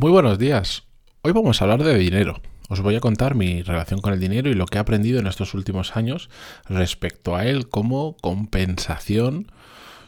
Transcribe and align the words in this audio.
Muy 0.00 0.12
buenos 0.12 0.38
días. 0.38 0.84
Hoy 1.20 1.32
vamos 1.32 1.60
a 1.60 1.64
hablar 1.64 1.84
de 1.84 1.94
dinero. 1.98 2.40
Os 2.70 2.80
voy 2.80 2.96
a 2.96 3.00
contar 3.00 3.34
mi 3.34 3.60
relación 3.60 4.00
con 4.00 4.14
el 4.14 4.18
dinero 4.18 4.48
y 4.48 4.54
lo 4.54 4.64
que 4.64 4.78
he 4.78 4.80
aprendido 4.80 5.20
en 5.20 5.26
estos 5.26 5.52
últimos 5.52 5.94
años 5.94 6.30
respecto 6.66 7.36
a 7.36 7.44
él 7.44 7.68
como 7.68 8.16
compensación 8.16 9.52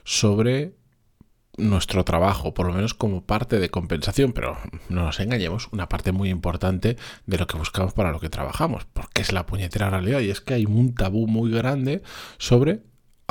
sobre 0.05 0.73
nuestro 1.59 2.07
trabajo, 2.07 2.55
por 2.55 2.69
lo 2.69 2.73
menos 2.73 2.95
como 2.95 3.27
parte 3.27 3.59
de 3.59 3.69
compensación, 3.69 4.33
pero 4.33 4.57
no 4.89 5.05
nos 5.05 5.21
engañemos, 5.21 5.69
una 5.73 5.91
parte 5.91 6.11
muy 6.11 6.31
importante 6.31 6.97
de 7.27 7.37
lo 7.37 7.47
que 7.47 7.59
buscamos 7.59 7.93
para 7.93 8.13
lo 8.13 8.19
que 8.19 8.31
trabajamos, 8.31 8.87
porque 8.95 9.21
es 9.21 9.31
la 9.31 9.45
puñetera 9.45 9.91
realidad 9.91 10.21
y 10.21 10.31
es 10.31 10.41
que 10.41 10.55
hay 10.55 10.65
un 10.65 10.95
tabú 10.95 11.27
muy 11.27 11.51
grande 11.51 12.03
sobre 12.39 12.81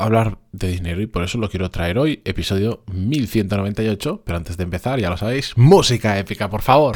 hablar 0.04 0.38
de 0.52 0.68
dinero 0.68 1.02
y 1.02 1.08
por 1.08 1.24
eso 1.24 1.38
lo 1.38 1.50
quiero 1.50 1.70
traer 1.70 1.98
hoy, 1.98 2.22
episodio 2.26 2.84
1198, 2.92 4.24
pero 4.26 4.38
antes 4.38 4.58
de 4.58 4.64
empezar, 4.64 5.00
ya 5.00 5.10
lo 5.10 5.18
sabéis, 5.18 5.58
música 5.58 6.18
épica, 6.18 6.50
por 6.50 6.62
favor. 6.62 6.96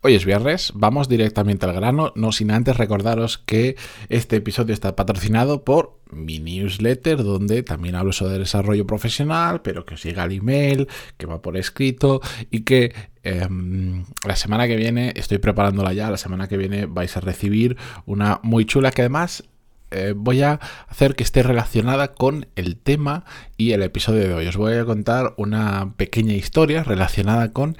Hoy 0.00 0.14
es 0.14 0.24
viernes, 0.24 0.70
vamos 0.76 1.08
directamente 1.08 1.66
al 1.66 1.72
grano, 1.72 2.12
no 2.14 2.30
sin 2.30 2.52
antes 2.52 2.76
recordaros 2.76 3.36
que 3.36 3.74
este 4.08 4.36
episodio 4.36 4.72
está 4.72 4.94
patrocinado 4.94 5.64
por 5.64 5.98
mi 6.12 6.38
newsletter, 6.38 7.24
donde 7.24 7.64
también 7.64 7.96
hablo 7.96 8.12
sobre 8.12 8.38
desarrollo 8.38 8.86
profesional, 8.86 9.60
pero 9.60 9.84
que 9.84 9.94
os 9.94 10.04
llega 10.04 10.22
el 10.22 10.30
email, 10.30 10.86
que 11.16 11.26
va 11.26 11.42
por 11.42 11.56
escrito 11.56 12.20
y 12.48 12.60
que 12.60 12.94
em, 13.24 14.04
la 14.24 14.36
semana 14.36 14.68
que 14.68 14.76
viene, 14.76 15.14
estoy 15.16 15.38
preparándola 15.38 15.92
ya, 15.92 16.12
la 16.12 16.16
semana 16.16 16.46
que 16.46 16.58
viene 16.58 16.86
vais 16.86 17.16
a 17.16 17.20
recibir 17.20 17.76
una 18.06 18.38
muy 18.44 18.66
chula 18.66 18.92
que 18.92 19.02
además 19.02 19.48
eh, 19.90 20.14
voy 20.14 20.42
a 20.42 20.60
hacer 20.86 21.16
que 21.16 21.24
esté 21.24 21.42
relacionada 21.42 22.14
con 22.14 22.46
el 22.54 22.76
tema 22.76 23.24
y 23.56 23.72
el 23.72 23.82
episodio 23.82 24.28
de 24.28 24.32
hoy. 24.32 24.46
Os 24.46 24.56
voy 24.56 24.74
a 24.74 24.84
contar 24.84 25.34
una 25.38 25.94
pequeña 25.96 26.34
historia 26.34 26.84
relacionada 26.84 27.52
con 27.52 27.76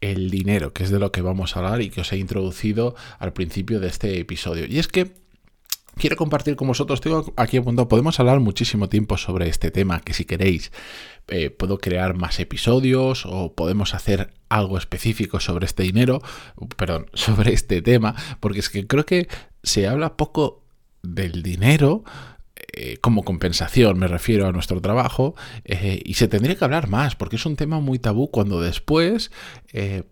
el 0.00 0.30
dinero, 0.30 0.72
que 0.72 0.84
es 0.84 0.90
de 0.90 0.98
lo 0.98 1.12
que 1.12 1.22
vamos 1.22 1.56
a 1.56 1.60
hablar 1.60 1.82
y 1.82 1.90
que 1.90 2.00
os 2.02 2.12
he 2.12 2.18
introducido 2.18 2.94
al 3.18 3.32
principio 3.32 3.80
de 3.80 3.88
este 3.88 4.18
episodio. 4.20 4.66
Y 4.66 4.78
es 4.78 4.88
que 4.88 5.12
quiero 5.96 6.16
compartir 6.16 6.56
con 6.56 6.68
vosotros, 6.68 7.00
tengo 7.00 7.32
aquí 7.36 7.56
apuntado, 7.56 7.88
podemos 7.88 8.18
hablar 8.20 8.40
muchísimo 8.40 8.88
tiempo 8.88 9.16
sobre 9.18 9.48
este 9.48 9.70
tema, 9.70 10.00
que 10.00 10.14
si 10.14 10.24
queréis 10.24 10.72
eh, 11.26 11.50
puedo 11.50 11.78
crear 11.78 12.14
más 12.14 12.40
episodios 12.40 13.26
o 13.26 13.52
podemos 13.52 13.94
hacer 13.94 14.32
algo 14.48 14.78
específico 14.78 15.40
sobre 15.40 15.66
este 15.66 15.82
dinero, 15.82 16.22
perdón, 16.76 17.06
sobre 17.14 17.52
este 17.52 17.82
tema, 17.82 18.14
porque 18.40 18.60
es 18.60 18.70
que 18.70 18.86
creo 18.86 19.04
que 19.04 19.28
se 19.62 19.86
habla 19.86 20.16
poco 20.16 20.62
del 21.02 21.42
dinero 21.42 22.04
eh, 22.72 22.98
como 23.00 23.24
compensación, 23.24 23.98
me 23.98 24.08
refiero 24.08 24.46
a 24.46 24.52
nuestro 24.52 24.80
trabajo, 24.80 25.34
eh, 25.64 26.00
y 26.04 26.14
se 26.14 26.28
tendría 26.28 26.56
que 26.56 26.64
hablar 26.64 26.88
más, 26.88 27.16
porque 27.16 27.36
es 27.36 27.46
un 27.46 27.56
tema 27.56 27.80
muy 27.80 27.98
tabú 27.98 28.30
cuando 28.30 28.60
después 28.60 29.30
eh, 29.72 30.04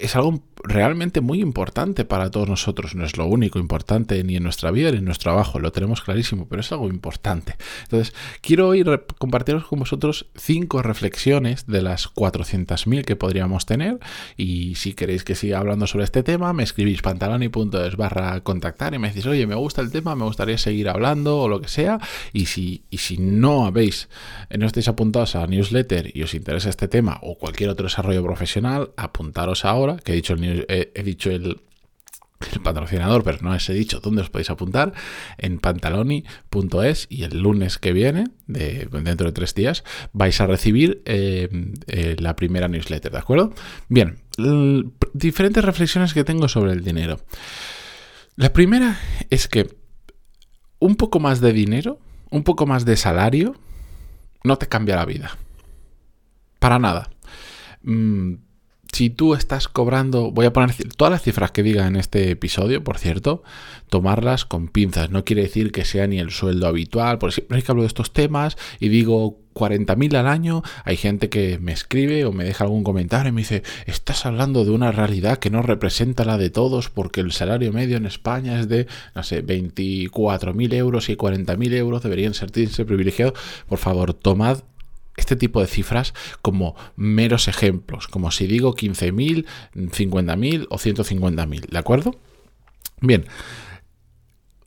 es 0.00 0.16
algo 0.16 0.42
realmente 0.62 1.20
muy 1.20 1.40
importante 1.40 2.04
para 2.04 2.30
todos 2.30 2.48
nosotros. 2.48 2.94
No 2.94 3.04
es 3.04 3.16
lo 3.16 3.26
único 3.26 3.58
importante 3.58 4.22
ni 4.24 4.36
en 4.36 4.42
nuestra 4.42 4.70
vida 4.70 4.90
ni 4.90 4.98
en 4.98 5.04
nuestro 5.04 5.26
trabajo, 5.30 5.58
lo 5.58 5.72
tenemos 5.72 6.02
clarísimo, 6.02 6.46
pero 6.48 6.60
es 6.60 6.72
algo 6.72 6.88
importante. 6.88 7.56
Entonces, 7.84 8.14
quiero 8.40 8.68
hoy 8.68 8.84
compartiros 9.18 9.66
con 9.66 9.80
vosotros 9.80 10.26
cinco 10.36 10.82
reflexiones 10.82 11.66
de 11.66 11.82
las 11.82 12.12
400.000 12.12 13.04
que 13.04 13.16
podríamos 13.16 13.66
tener. 13.66 13.98
Y 14.36 14.74
si 14.76 14.94
queréis 14.94 15.24
que 15.24 15.34
siga 15.34 15.58
hablando 15.58 15.86
sobre 15.86 16.04
este 16.04 16.22
tema, 16.22 16.52
me 16.52 16.62
escribís 16.62 17.02
pantaloni.es 17.02 17.96
barra 17.96 18.40
contactar 18.40 18.94
y 18.94 18.98
me 18.98 19.08
decís, 19.08 19.26
oye, 19.26 19.46
me 19.46 19.54
gusta 19.54 19.80
el 19.82 19.90
tema, 19.90 20.14
me 20.14 20.24
gustaría 20.24 20.58
seguir 20.58 20.88
hablando 20.88 21.38
o 21.38 21.48
lo 21.48 21.60
que 21.60 21.68
sea. 21.68 21.98
Y 22.32 22.46
si, 22.46 22.84
y 22.90 22.98
si 22.98 23.18
no 23.18 23.66
habéis, 23.66 24.08
no 24.56 24.66
estáis 24.66 24.88
apuntados 24.88 25.36
a 25.36 25.46
newsletter 25.46 26.16
y 26.16 26.22
os 26.22 26.34
interesa 26.34 26.68
este 26.68 26.88
tema 26.88 27.18
o 27.22 27.38
cualquier 27.38 27.70
otro 27.70 27.84
desarrollo 27.84 28.22
profesional, 28.22 28.90
apuntaros 28.96 29.64
ahora, 29.64 29.85
que 30.02 30.12
he 30.12 30.16
dicho 30.16 30.34
el 31.30 31.60
el, 32.52 32.60
patrocinador, 32.62 33.24
pero 33.24 33.38
no 33.40 33.52
os 33.52 33.68
he 33.70 33.74
dicho 33.74 34.00
dónde 34.00 34.22
os 34.22 34.30
podéis 34.30 34.50
apuntar, 34.50 34.92
en 35.38 35.58
pantaloni.es 35.58 37.06
y 37.08 37.22
el 37.22 37.38
lunes 37.38 37.78
que 37.78 37.92
viene, 37.92 38.24
de, 38.46 38.88
dentro 38.90 39.26
de 39.26 39.32
tres 39.32 39.54
días, 39.54 39.84
vais 40.12 40.38
a 40.40 40.46
recibir 40.46 41.02
eh, 41.06 41.48
eh, 41.86 42.16
la 42.18 42.36
primera 42.36 42.68
newsletter, 42.68 43.12
¿de 43.12 43.18
acuerdo? 43.18 43.54
Bien, 43.88 44.18
diferentes 45.14 45.64
reflexiones 45.64 46.12
que 46.12 46.24
tengo 46.24 46.48
sobre 46.48 46.72
el 46.72 46.84
dinero. 46.84 47.20
La 48.36 48.52
primera 48.52 49.00
es 49.30 49.48
que 49.48 49.74
un 50.78 50.96
poco 50.96 51.20
más 51.20 51.40
de 51.40 51.52
dinero, 51.52 51.98
un 52.30 52.42
poco 52.42 52.66
más 52.66 52.84
de 52.84 52.96
salario, 52.96 53.56
no 54.44 54.56
te 54.58 54.68
cambia 54.68 54.96
la 54.96 55.06
vida. 55.06 55.38
Para 56.58 56.78
nada. 56.78 57.10
Mm, 57.82 58.34
si 58.92 59.10
tú 59.10 59.34
estás 59.34 59.68
cobrando, 59.68 60.30
voy 60.30 60.46
a 60.46 60.52
poner 60.52 60.74
todas 60.96 61.10
las 61.10 61.22
cifras 61.22 61.50
que 61.50 61.62
diga 61.62 61.86
en 61.86 61.96
este 61.96 62.30
episodio, 62.30 62.82
por 62.82 62.98
cierto, 62.98 63.42
tomarlas 63.88 64.44
con 64.44 64.68
pinzas. 64.68 65.10
No 65.10 65.24
quiere 65.24 65.42
decir 65.42 65.72
que 65.72 65.84
sea 65.84 66.06
ni 66.06 66.18
el 66.18 66.30
sueldo 66.30 66.66
habitual, 66.66 67.18
porque 67.18 67.34
siempre 67.34 67.62
que 67.62 67.72
hablo 67.72 67.82
de 67.82 67.88
estos 67.88 68.12
temas 68.12 68.56
y 68.80 68.88
digo 68.88 69.38
40.000 69.54 70.16
al 70.16 70.26
año, 70.26 70.62
hay 70.84 70.96
gente 70.96 71.28
que 71.28 71.58
me 71.58 71.72
escribe 71.72 72.24
o 72.24 72.32
me 72.32 72.44
deja 72.44 72.64
algún 72.64 72.84
comentario 72.84 73.30
y 73.30 73.32
me 73.32 73.40
dice, 73.40 73.62
estás 73.86 74.26
hablando 74.26 74.64
de 74.64 74.70
una 74.70 74.92
realidad 74.92 75.38
que 75.38 75.50
no 75.50 75.62
representa 75.62 76.24
la 76.24 76.36
de 76.38 76.50
todos 76.50 76.90
porque 76.90 77.20
el 77.20 77.32
salario 77.32 77.72
medio 77.72 77.96
en 77.96 78.06
España 78.06 78.60
es 78.60 78.68
de, 78.68 78.86
no 79.14 79.22
sé, 79.22 79.44
24.000 79.44 80.74
euros 80.74 81.08
y 81.08 81.16
40.000 81.16 81.72
euros 81.74 82.02
deberían 82.02 82.34
sentirse 82.34 82.84
privilegiados. 82.84 83.38
Por 83.68 83.78
favor, 83.78 84.12
tomad 84.14 84.60
este 85.16 85.36
tipo 85.36 85.60
de 85.60 85.66
cifras 85.66 86.14
como 86.42 86.76
meros 86.96 87.48
ejemplos, 87.48 88.08
como 88.08 88.30
si 88.30 88.46
digo 88.46 88.74
15.000, 88.74 89.46
50.000 89.74 90.66
o 90.70 90.78
150.000, 90.78 91.68
¿de 91.68 91.78
acuerdo? 91.78 92.18
Bien, 93.00 93.26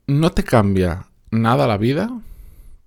no 0.06 0.30
te 0.30 0.44
cambia 0.44 1.06
nada 1.30 1.66
la 1.66 1.76
vida 1.76 2.10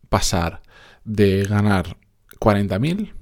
pasar 0.09 0.62
de 1.06 1.44
ganar 1.44 1.97
40.000 2.40 3.13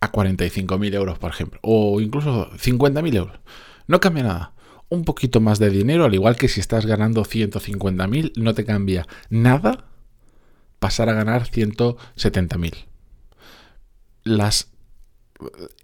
a 0.00 0.12
45.000 0.12 0.94
euros, 0.94 1.18
por 1.18 1.30
ejemplo, 1.30 1.58
o 1.62 2.00
incluso 2.00 2.50
50.000 2.52 3.16
euros. 3.16 3.40
No 3.86 4.00
cambia 4.00 4.24
nada. 4.24 4.52
Un 4.88 5.04
poquito 5.04 5.40
más 5.40 5.58
de 5.58 5.70
dinero, 5.70 6.04
al 6.04 6.14
igual 6.14 6.36
que 6.36 6.48
si 6.48 6.60
estás 6.60 6.84
ganando 6.84 7.24
150.000, 7.24 8.32
no 8.36 8.54
te 8.54 8.64
cambia 8.64 9.06
nada 9.28 9.84
pasar 10.80 11.08
a 11.08 11.12
ganar 11.12 11.48
170.000 11.48 12.89
las 14.30 14.70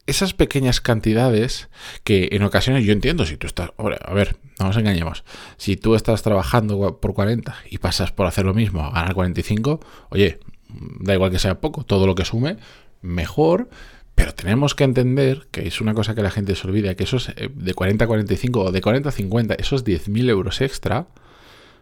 esas 0.07 0.35
pequeñas 0.35 0.81
cantidades 0.81 1.69
que 2.05 2.29
en 2.33 2.43
ocasiones 2.43 2.85
yo 2.85 2.93
entiendo, 2.93 3.25
si 3.27 3.37
tú 3.37 3.47
estás, 3.47 3.71
a 3.79 4.15
ver, 4.15 4.37
no 4.59 4.67
nos 4.67 4.77
engañemos, 4.77 5.25
si 5.57 5.77
tú 5.77 5.95
estás 5.95 6.23
trabajando 6.23 7.01
por 7.01 7.15
40 7.15 7.57
y 7.71 7.79
pasas 7.79 8.13
por 8.13 8.27
hacer 8.27 8.45
lo 8.45 8.55
mismo 8.55 8.85
a 8.85 8.91
ganar 8.91 9.15
45, 9.15 9.81
oye, 10.11 10.39
da 10.69 11.15
igual 11.15 11.31
que 11.31 11.39
sea 11.39 11.61
poco, 11.61 11.85
todo 11.85 12.07
lo 12.07 12.15
que 12.15 12.25
sume, 12.25 12.59
mejor, 13.03 13.69
pero 14.15 14.35
tenemos 14.35 14.75
que 14.75 14.85
entender 14.85 15.49
que 15.51 15.67
es 15.67 15.81
una 15.81 15.95
cosa 15.95 16.15
que 16.15 16.23
la 16.23 16.31
gente 16.31 16.55
se 16.55 16.67
olvida, 16.67 16.95
que 16.95 17.05
esos 17.05 17.31
eh, 17.31 17.51
de 17.53 17.75
40 17.75 18.05
a 18.05 18.09
45 18.09 18.61
o 18.61 18.73
de 18.73 18.81
40 18.81 19.09
a 19.09 19.13
50, 19.13 19.55
esos 19.55 19.85
10.000 19.85 20.29
euros 20.31 20.61
extra 20.61 21.09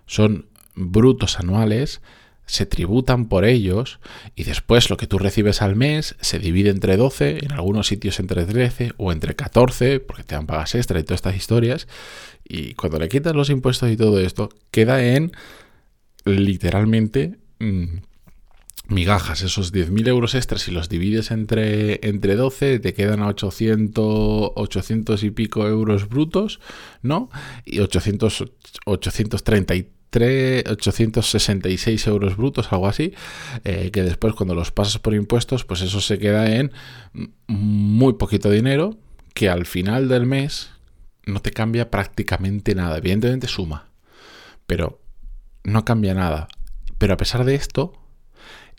son 0.06 0.46
brutos 0.74 1.38
anuales 1.38 2.00
se 2.46 2.66
tributan 2.66 3.28
por 3.28 3.44
ellos 3.44 4.00
y 4.34 4.44
después 4.44 4.90
lo 4.90 4.96
que 4.96 5.06
tú 5.06 5.18
recibes 5.18 5.62
al 5.62 5.76
mes 5.76 6.16
se 6.20 6.38
divide 6.38 6.70
entre 6.70 6.96
12, 6.96 7.44
en 7.44 7.52
algunos 7.52 7.86
sitios 7.86 8.20
entre 8.20 8.44
13 8.44 8.92
o 8.96 9.12
entre 9.12 9.34
14, 9.34 10.00
porque 10.00 10.24
te 10.24 10.34
dan 10.34 10.46
pagas 10.46 10.74
extra 10.74 11.00
y 11.00 11.04
todas 11.04 11.18
estas 11.18 11.36
historias. 11.36 11.88
Y 12.44 12.74
cuando 12.74 12.98
le 12.98 13.08
quitas 13.08 13.34
los 13.34 13.50
impuestos 13.50 13.90
y 13.90 13.96
todo 13.96 14.20
esto, 14.20 14.50
queda 14.70 15.04
en 15.04 15.32
literalmente 16.24 17.38
mm, 17.58 17.84
migajas. 18.88 19.42
Esos 19.42 19.72
10.000 19.72 20.08
euros 20.08 20.34
extras, 20.34 20.62
si 20.62 20.70
los 20.70 20.88
divides 20.88 21.30
entre, 21.30 22.06
entre 22.06 22.36
12, 22.36 22.78
te 22.78 22.94
quedan 22.94 23.22
a 23.22 23.28
800, 23.28 24.52
800 24.54 25.22
y 25.22 25.30
pico 25.30 25.66
euros 25.66 26.08
brutos, 26.08 26.60
¿no? 27.02 27.30
Y 27.64 27.80
800, 27.80 28.44
833 28.84 29.86
866 30.22 32.06
euros 32.06 32.36
brutos, 32.36 32.72
algo 32.72 32.86
así, 32.86 33.14
eh, 33.64 33.90
que 33.92 34.02
después 34.02 34.34
cuando 34.34 34.54
los 34.54 34.70
pasas 34.70 34.98
por 34.98 35.14
impuestos, 35.14 35.64
pues 35.64 35.82
eso 35.82 36.00
se 36.00 36.18
queda 36.18 36.54
en 36.54 36.72
muy 37.46 38.14
poquito 38.14 38.50
dinero, 38.50 38.96
que 39.34 39.48
al 39.48 39.66
final 39.66 40.08
del 40.08 40.26
mes 40.26 40.70
no 41.26 41.40
te 41.40 41.50
cambia 41.50 41.90
prácticamente 41.90 42.74
nada. 42.74 42.98
Evidentemente 42.98 43.48
suma, 43.48 43.88
pero 44.66 45.00
no 45.64 45.84
cambia 45.84 46.14
nada. 46.14 46.48
Pero 46.98 47.14
a 47.14 47.16
pesar 47.16 47.44
de 47.44 47.54
esto, 47.54 47.92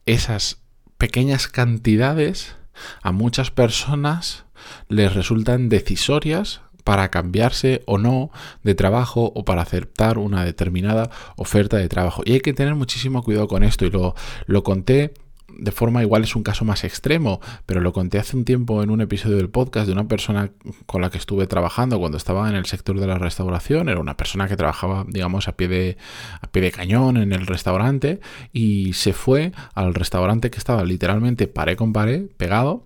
esas 0.06 0.62
pequeñas 0.98 1.48
cantidades 1.48 2.56
a 3.02 3.12
muchas 3.12 3.52
personas 3.52 4.46
les 4.88 5.14
resultan 5.14 5.70
decisorias 5.70 6.62
para 6.86 7.10
cambiarse 7.10 7.82
o 7.88 7.98
no 7.98 8.30
de 8.64 8.76
trabajo 8.76 9.34
o 9.36 9.44
para 9.44 9.64
aceptar 9.64 10.18
una 10.20 10.46
determinada 10.46 11.10
oferta 11.36 11.78
de 11.78 11.90
trabajo. 11.90 12.22
Y 12.24 12.34
hay 12.34 12.40
que 12.40 12.54
tener 12.54 12.76
muchísimo 12.76 13.24
cuidado 13.24 13.48
con 13.48 13.64
esto 13.64 13.86
y 13.86 13.90
lo, 13.90 14.16
lo 14.46 14.64
conté 14.64 15.14
de 15.58 15.72
forma 15.72 16.02
igual 16.02 16.24
es 16.24 16.36
un 16.36 16.44
caso 16.44 16.66
más 16.66 16.84
extremo, 16.84 17.40
pero 17.66 17.82
lo 17.82 17.94
conté 17.94 18.20
hace 18.20 18.38
un 18.38 18.46
tiempo 18.46 18.84
en 18.84 18.90
un 18.90 19.02
episodio 19.02 19.38
del 19.38 19.50
podcast 19.50 19.88
de 19.88 19.94
una 19.94 20.08
persona 20.08 20.52
con 20.86 21.02
la 21.02 21.10
que 21.10 21.18
estuve 21.18 21.48
trabajando 21.48 22.00
cuando 22.00 22.18
estaba 22.18 22.50
en 22.50 22.56
el 22.56 22.66
sector 22.66 23.00
de 23.00 23.08
la 23.08 23.18
restauración. 23.18 23.90
Era 23.90 24.00
una 24.00 24.18
persona 24.18 24.48
que 24.48 24.56
trabajaba, 24.56 25.06
digamos, 25.08 25.48
a 25.48 25.56
pie 25.56 25.68
de, 25.68 25.98
a 26.42 26.48
pie 26.48 26.62
de 26.62 26.72
cañón 26.72 27.18
en 27.18 27.34
el 27.34 27.48
restaurante 27.48 28.20
y 28.54 28.94
se 28.94 29.14
fue 29.14 29.54
al 29.74 29.94
restaurante 29.94 30.52
que 30.52 30.58
estaba 30.58 30.84
literalmente 30.84 31.48
pared 31.48 31.78
con 31.78 31.94
pared, 31.94 32.28
pegado, 32.38 32.84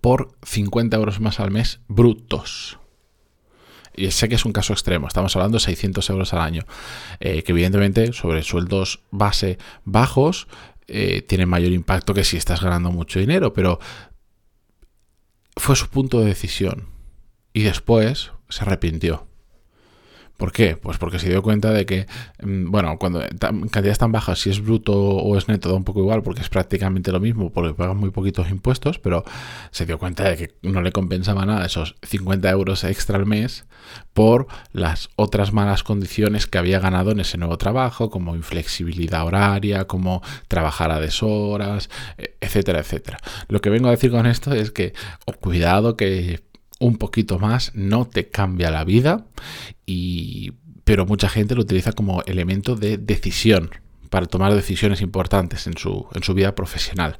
por 0.00 0.32
50 0.42 0.96
euros 0.96 1.20
más 1.20 1.40
al 1.40 1.50
mes 1.50 1.80
brutos 1.88 2.78
sé 4.10 4.28
que 4.28 4.34
es 4.34 4.44
un 4.44 4.52
caso 4.52 4.72
extremo, 4.72 5.06
estamos 5.06 5.34
hablando 5.36 5.56
de 5.56 5.64
600 5.64 6.08
euros 6.10 6.32
al 6.32 6.40
año, 6.40 6.62
eh, 7.20 7.42
que 7.42 7.52
evidentemente 7.52 8.12
sobre 8.12 8.42
sueldos 8.42 9.02
base 9.10 9.58
bajos 9.84 10.48
eh, 10.86 11.22
tiene 11.22 11.46
mayor 11.46 11.72
impacto 11.72 12.14
que 12.14 12.24
si 12.24 12.36
estás 12.36 12.62
ganando 12.62 12.90
mucho 12.90 13.20
dinero, 13.20 13.52
pero 13.52 13.78
fue 15.56 15.76
su 15.76 15.88
punto 15.88 16.20
de 16.20 16.26
decisión. 16.26 16.88
Y 17.52 17.62
después 17.62 18.32
se 18.48 18.62
arrepintió. 18.62 19.27
¿Por 20.38 20.52
qué? 20.52 20.76
Pues 20.76 20.98
porque 20.98 21.18
se 21.18 21.28
dio 21.28 21.42
cuenta 21.42 21.72
de 21.72 21.84
que, 21.84 22.06
mm, 22.40 22.70
bueno, 22.70 22.96
cuando 22.96 23.20
cantidades 23.40 23.98
tan 23.98 24.12
bajas, 24.12 24.38
si 24.38 24.50
es 24.50 24.62
bruto 24.62 24.94
o 24.96 25.36
es 25.36 25.48
neto, 25.48 25.68
da 25.68 25.74
un 25.74 25.82
poco 25.82 25.98
igual, 25.98 26.22
porque 26.22 26.42
es 26.42 26.48
prácticamente 26.48 27.10
lo 27.10 27.18
mismo, 27.18 27.50
porque 27.52 27.74
pagan 27.74 27.96
muy 27.96 28.10
poquitos 28.10 28.48
impuestos, 28.48 29.00
pero 29.00 29.24
se 29.72 29.84
dio 29.84 29.98
cuenta 29.98 30.22
de 30.28 30.36
que 30.36 30.54
no 30.62 30.80
le 30.80 30.92
compensaba 30.92 31.44
nada 31.44 31.66
esos 31.66 31.96
50 32.04 32.48
euros 32.50 32.84
extra 32.84 33.18
al 33.18 33.26
mes 33.26 33.66
por 34.12 34.46
las 34.72 35.08
otras 35.16 35.52
malas 35.52 35.82
condiciones 35.82 36.46
que 36.46 36.58
había 36.58 36.78
ganado 36.78 37.10
en 37.10 37.18
ese 37.18 37.36
nuevo 37.36 37.58
trabajo, 37.58 38.08
como 38.08 38.36
inflexibilidad 38.36 39.26
horaria, 39.26 39.86
como 39.86 40.22
trabajar 40.46 40.92
a 40.92 41.00
deshoras, 41.00 41.90
e, 42.16 42.36
etcétera, 42.40 42.78
etcétera. 42.78 43.18
Lo 43.48 43.60
que 43.60 43.70
vengo 43.70 43.88
a 43.88 43.90
decir 43.90 44.12
con 44.12 44.26
esto 44.26 44.52
es 44.52 44.70
que, 44.70 44.92
oh, 45.26 45.32
cuidado 45.32 45.96
que 45.96 46.46
un 46.78 46.96
poquito 46.96 47.38
más 47.38 47.72
no 47.74 48.06
te 48.06 48.28
cambia 48.28 48.70
la 48.70 48.84
vida 48.84 49.26
y 49.86 50.52
pero 50.84 51.04
mucha 51.04 51.28
gente 51.28 51.54
lo 51.54 51.60
utiliza 51.62 51.92
como 51.92 52.22
elemento 52.22 52.74
de 52.74 52.96
decisión 52.96 53.70
para 54.08 54.24
tomar 54.24 54.54
decisiones 54.54 55.02
importantes 55.02 55.66
en 55.66 55.76
su, 55.76 56.06
en 56.14 56.22
su 56.22 56.32
vida 56.32 56.54
profesional. 56.54 57.18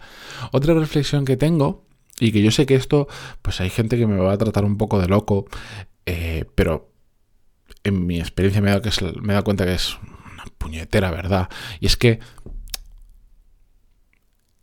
Otra 0.52 0.72
reflexión 0.72 1.26
que 1.26 1.36
tengo, 1.36 1.84
y 2.18 2.32
que 2.32 2.42
yo 2.42 2.50
sé 2.50 2.64
que 2.64 2.74
esto, 2.74 3.08
pues 3.42 3.60
hay 3.60 3.70
gente 3.70 3.98
que 3.98 4.06
me 4.06 4.16
va 4.16 4.32
a 4.32 4.38
tratar 4.38 4.64
un 4.64 4.78
poco 4.78 4.98
de 4.98 5.08
loco, 5.08 5.46
eh, 6.06 6.46
pero 6.54 6.90
en 7.84 8.06
mi 8.06 8.18
experiencia 8.18 8.60
me 8.60 8.68
he, 8.68 8.72
dado 8.72 8.82
que 8.82 8.90
me 9.20 9.32
he 9.32 9.34
dado 9.34 9.44
cuenta 9.44 9.64
que 9.64 9.74
es 9.74 9.98
una 10.32 10.44
puñetera 10.56 11.10
verdad. 11.10 11.48
Y 11.80 11.86
es 11.86 11.96
que 11.96 12.20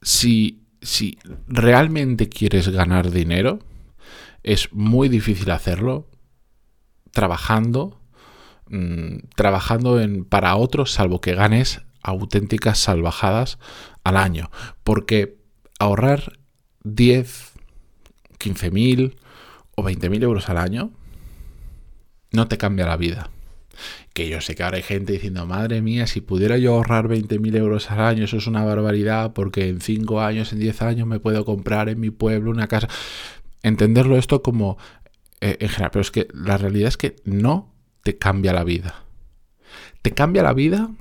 si, 0.01 0.63
si 0.81 1.17
realmente 1.47 2.27
quieres 2.27 2.69
ganar 2.69 3.11
dinero, 3.11 3.59
es 4.45 4.71
muy 4.71 5.09
difícil 5.09 5.49
hacerlo 5.49 6.07
trabajando, 7.11 7.99
mm, 8.69 9.29
trabajando 9.35 9.99
en, 9.99 10.23
para 10.23 10.55
otros, 10.55 10.91
salvo 10.91 11.19
que 11.19 11.33
ganes 11.33 11.81
auténticas 12.03 12.77
salvajadas 12.77 13.57
al 14.03 14.17
año. 14.17 14.51
Porque 14.83 15.39
ahorrar 15.79 16.37
10, 16.83 17.53
15 18.37 18.69
mil 18.69 19.19
o 19.75 19.81
20 19.81 20.11
mil 20.11 20.21
euros 20.21 20.47
al 20.47 20.59
año 20.59 20.91
no 22.31 22.47
te 22.47 22.59
cambia 22.59 22.85
la 22.85 22.97
vida. 22.97 23.31
Que 24.13 24.29
yo 24.29 24.41
sé 24.41 24.53
que 24.53 24.61
ahora 24.61 24.77
hay 24.77 24.83
gente 24.83 25.13
diciendo, 25.13 25.47
madre 25.47 25.81
mía, 25.81 26.05
si 26.05 26.21
pudiera 26.21 26.59
yo 26.59 26.75
ahorrar 26.75 27.07
20 27.07 27.39
mil 27.39 27.55
euros 27.55 27.89
al 27.89 28.01
año, 28.01 28.25
eso 28.25 28.37
es 28.37 28.45
una 28.45 28.63
barbaridad, 28.63 29.33
porque 29.33 29.67
en 29.69 29.81
5 29.81 30.21
años, 30.21 30.53
en 30.53 30.59
10 30.59 30.81
años 30.83 31.07
me 31.07 31.19
puedo 31.19 31.43
comprar 31.45 31.89
en 31.89 31.99
mi 31.99 32.11
pueblo 32.11 32.51
una 32.51 32.67
casa 32.67 32.87
entenderlo 33.65 34.17
esto 34.17 34.43
como 34.43 34.77
eh, 35.41 35.57
en 35.59 35.69
general, 35.69 35.91
pero 35.91 36.01
es 36.01 36.11
que 36.11 36.27
la 36.33 36.57
realidad 36.57 36.87
es 36.87 36.97
que 36.97 37.15
no 37.25 37.73
te 38.03 38.17
cambia 38.17 38.53
la 38.53 38.63
vida. 38.63 39.03
Te 40.01 40.11
cambia 40.11 40.43
la 40.43 40.53
vida. 40.53 40.91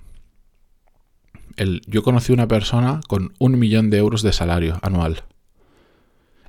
El, 1.56 1.82
yo 1.86 2.02
conocí 2.02 2.32
una 2.32 2.48
persona 2.48 3.00
con 3.06 3.34
un 3.38 3.58
millón 3.58 3.90
de 3.90 3.98
euros 3.98 4.22
de 4.22 4.32
salario 4.32 4.78
anual. 4.82 5.24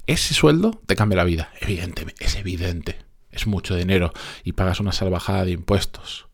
Ese 0.08 0.34
sueldo 0.34 0.82
te 0.86 0.96
cambia 0.96 1.18
la 1.18 1.26
vida. 1.26 1.52
Evidentemente, 1.60 2.24
es 2.24 2.36
evidente. 2.36 2.98
Es 3.30 3.46
mucho 3.46 3.76
dinero 3.76 4.14
y 4.46 4.54
pagas 4.54 4.80
una 4.80 4.94
salvajada 4.94 5.44
de 5.44 5.52
impuestos. 5.52 6.28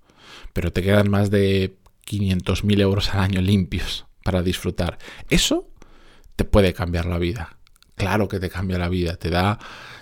Pero 0.54 0.72
te 0.72 0.84
quedan 0.84 1.10
más 1.10 1.32
de 1.32 1.76
500.000 2.06 2.82
euros 2.82 3.14
al 3.14 3.22
año 3.22 3.42
limpios 3.42 4.06
para 4.24 4.44
disfrutar. 4.44 5.00
Eso 5.30 5.68
te 6.36 6.46
puede 6.46 6.74
cambiar 6.74 7.08
la 7.08 7.18
vida 7.18 7.58
claro 8.02 8.28
que 8.28 8.40
te 8.40 8.50
cambia 8.50 8.80
la 8.80 8.90
vida, 8.90 9.16
te 9.16 9.30
da, 9.30 9.60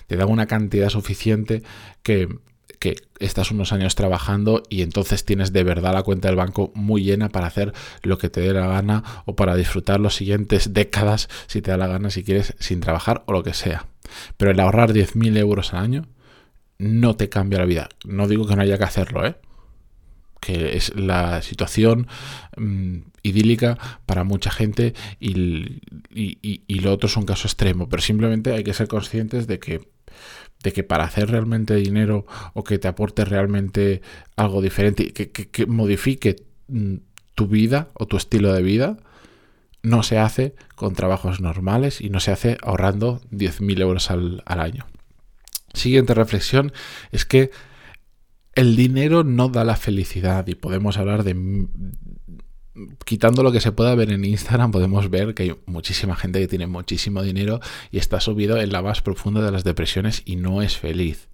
te 0.07 0.15
da 0.15 0.25
una 0.25 0.47
cantidad 0.47 0.87
suficiente 0.87 1.63
que, 2.01 2.29
que 2.79 2.95
estás 3.19 3.51
unos 3.51 3.73
años 3.73 3.95
trabajando 3.95 4.63
y 4.69 4.83
entonces 4.83 5.25
tienes 5.25 5.51
de 5.51 5.63
verdad 5.65 5.93
la 5.93 6.03
cuenta 6.03 6.29
del 6.29 6.37
banco 6.37 6.71
muy 6.75 7.03
llena 7.03 7.27
para 7.27 7.47
hacer 7.47 7.73
lo 8.03 8.17
que 8.17 8.29
te 8.29 8.39
dé 8.39 8.53
la 8.53 8.67
gana 8.67 9.03
o 9.25 9.35
para 9.35 9.57
disfrutar 9.57 9.99
los 9.99 10.15
siguientes 10.15 10.73
décadas 10.73 11.27
si 11.47 11.61
te 11.61 11.71
da 11.71 11.77
la 11.77 11.87
gana, 11.87 12.09
si 12.09 12.23
quieres, 12.23 12.55
sin 12.59 12.79
trabajar 12.79 13.23
o 13.25 13.33
lo 13.33 13.43
que 13.43 13.53
sea. 13.53 13.87
Pero 14.37 14.51
el 14.51 14.59
ahorrar 14.61 14.93
10.000 14.93 15.37
euros 15.37 15.73
al 15.73 15.83
año 15.83 16.07
no 16.77 17.17
te 17.17 17.27
cambia 17.27 17.59
la 17.59 17.65
vida. 17.65 17.89
No 18.05 18.29
digo 18.29 18.47
que 18.47 18.55
no 18.55 18.61
haya 18.61 18.77
que 18.77 18.85
hacerlo, 18.85 19.25
¿eh? 19.25 19.35
Que 20.39 20.77
es 20.77 20.95
la 20.95 21.41
situación 21.41 22.07
mm, 22.57 22.97
idílica 23.23 23.77
para 24.05 24.23
mucha 24.23 24.51
gente 24.51 24.93
y, 25.19 25.81
lo 26.81 26.93
otro 26.93 27.07
es 27.07 27.17
un 27.17 27.25
caso 27.25 27.47
extremo, 27.47 27.89
pero 27.89 28.01
simplemente 28.01 28.53
hay 28.53 28.63
que 28.63 28.73
ser 28.73 28.87
conscientes 28.87 29.47
de 29.47 29.59
que, 29.59 29.81
de 30.63 30.73
que 30.73 30.83
para 30.83 31.03
hacer 31.03 31.29
realmente 31.29 31.75
dinero 31.75 32.25
o 32.53 32.63
que 32.63 32.79
te 32.79 32.87
aporte 32.87 33.25
realmente 33.25 34.01
algo 34.35 34.61
diferente, 34.61 35.11
que, 35.13 35.29
que, 35.29 35.65
modifique 35.65 36.37
mm, 36.67 36.95
tu 37.35 37.47
vida 37.47 37.89
o 37.93 38.07
tu 38.07 38.17
estilo 38.17 38.53
de 38.53 38.63
vida, 38.63 38.97
no 39.81 40.03
se 40.03 40.17
hace 40.17 40.55
con 40.75 40.93
trabajos 40.93 41.39
normales 41.39 42.01
y 42.01 42.09
no 42.09 42.19
se 42.19 42.31
hace 42.31 42.57
ahorrando 42.61 43.21
10.000 43.31 43.79
euros 43.81 44.11
al 44.11 44.43
año. 44.45 44.85
Siguiente 45.73 46.13
reflexión 46.13 46.73
es 47.11 47.25
que 47.25 47.51
el 48.59 48.75
dinero 48.75 49.23
no 49.23 49.47
da 49.47 49.63
la 49.63 49.77
felicidad 49.77 50.45
y 50.47 50.55
podemos 50.55 50.97
hablar 50.97 51.23
de... 51.23 51.67
Quitando 53.05 53.41
lo 53.41 53.53
que 53.53 53.61
se 53.61 53.71
pueda 53.71 53.95
ver 53.95 54.11
en 54.11 54.25
Instagram, 54.25 54.71
podemos 54.71 55.09
ver 55.09 55.33
que 55.33 55.43
hay 55.43 55.55
muchísima 55.65 56.15
gente 56.15 56.39
que 56.39 56.47
tiene 56.47 56.67
muchísimo 56.67 57.23
dinero 57.23 57.61
y 57.89 57.99
está 57.99 58.19
subido 58.19 58.57
en 58.57 58.71
la 58.71 58.81
más 58.81 59.01
profunda 59.01 59.41
de 59.41 59.51
las 59.51 59.63
depresiones 59.63 60.23
y 60.25 60.35
no 60.35 60.61
es 60.61 60.77
feliz. 60.77 61.29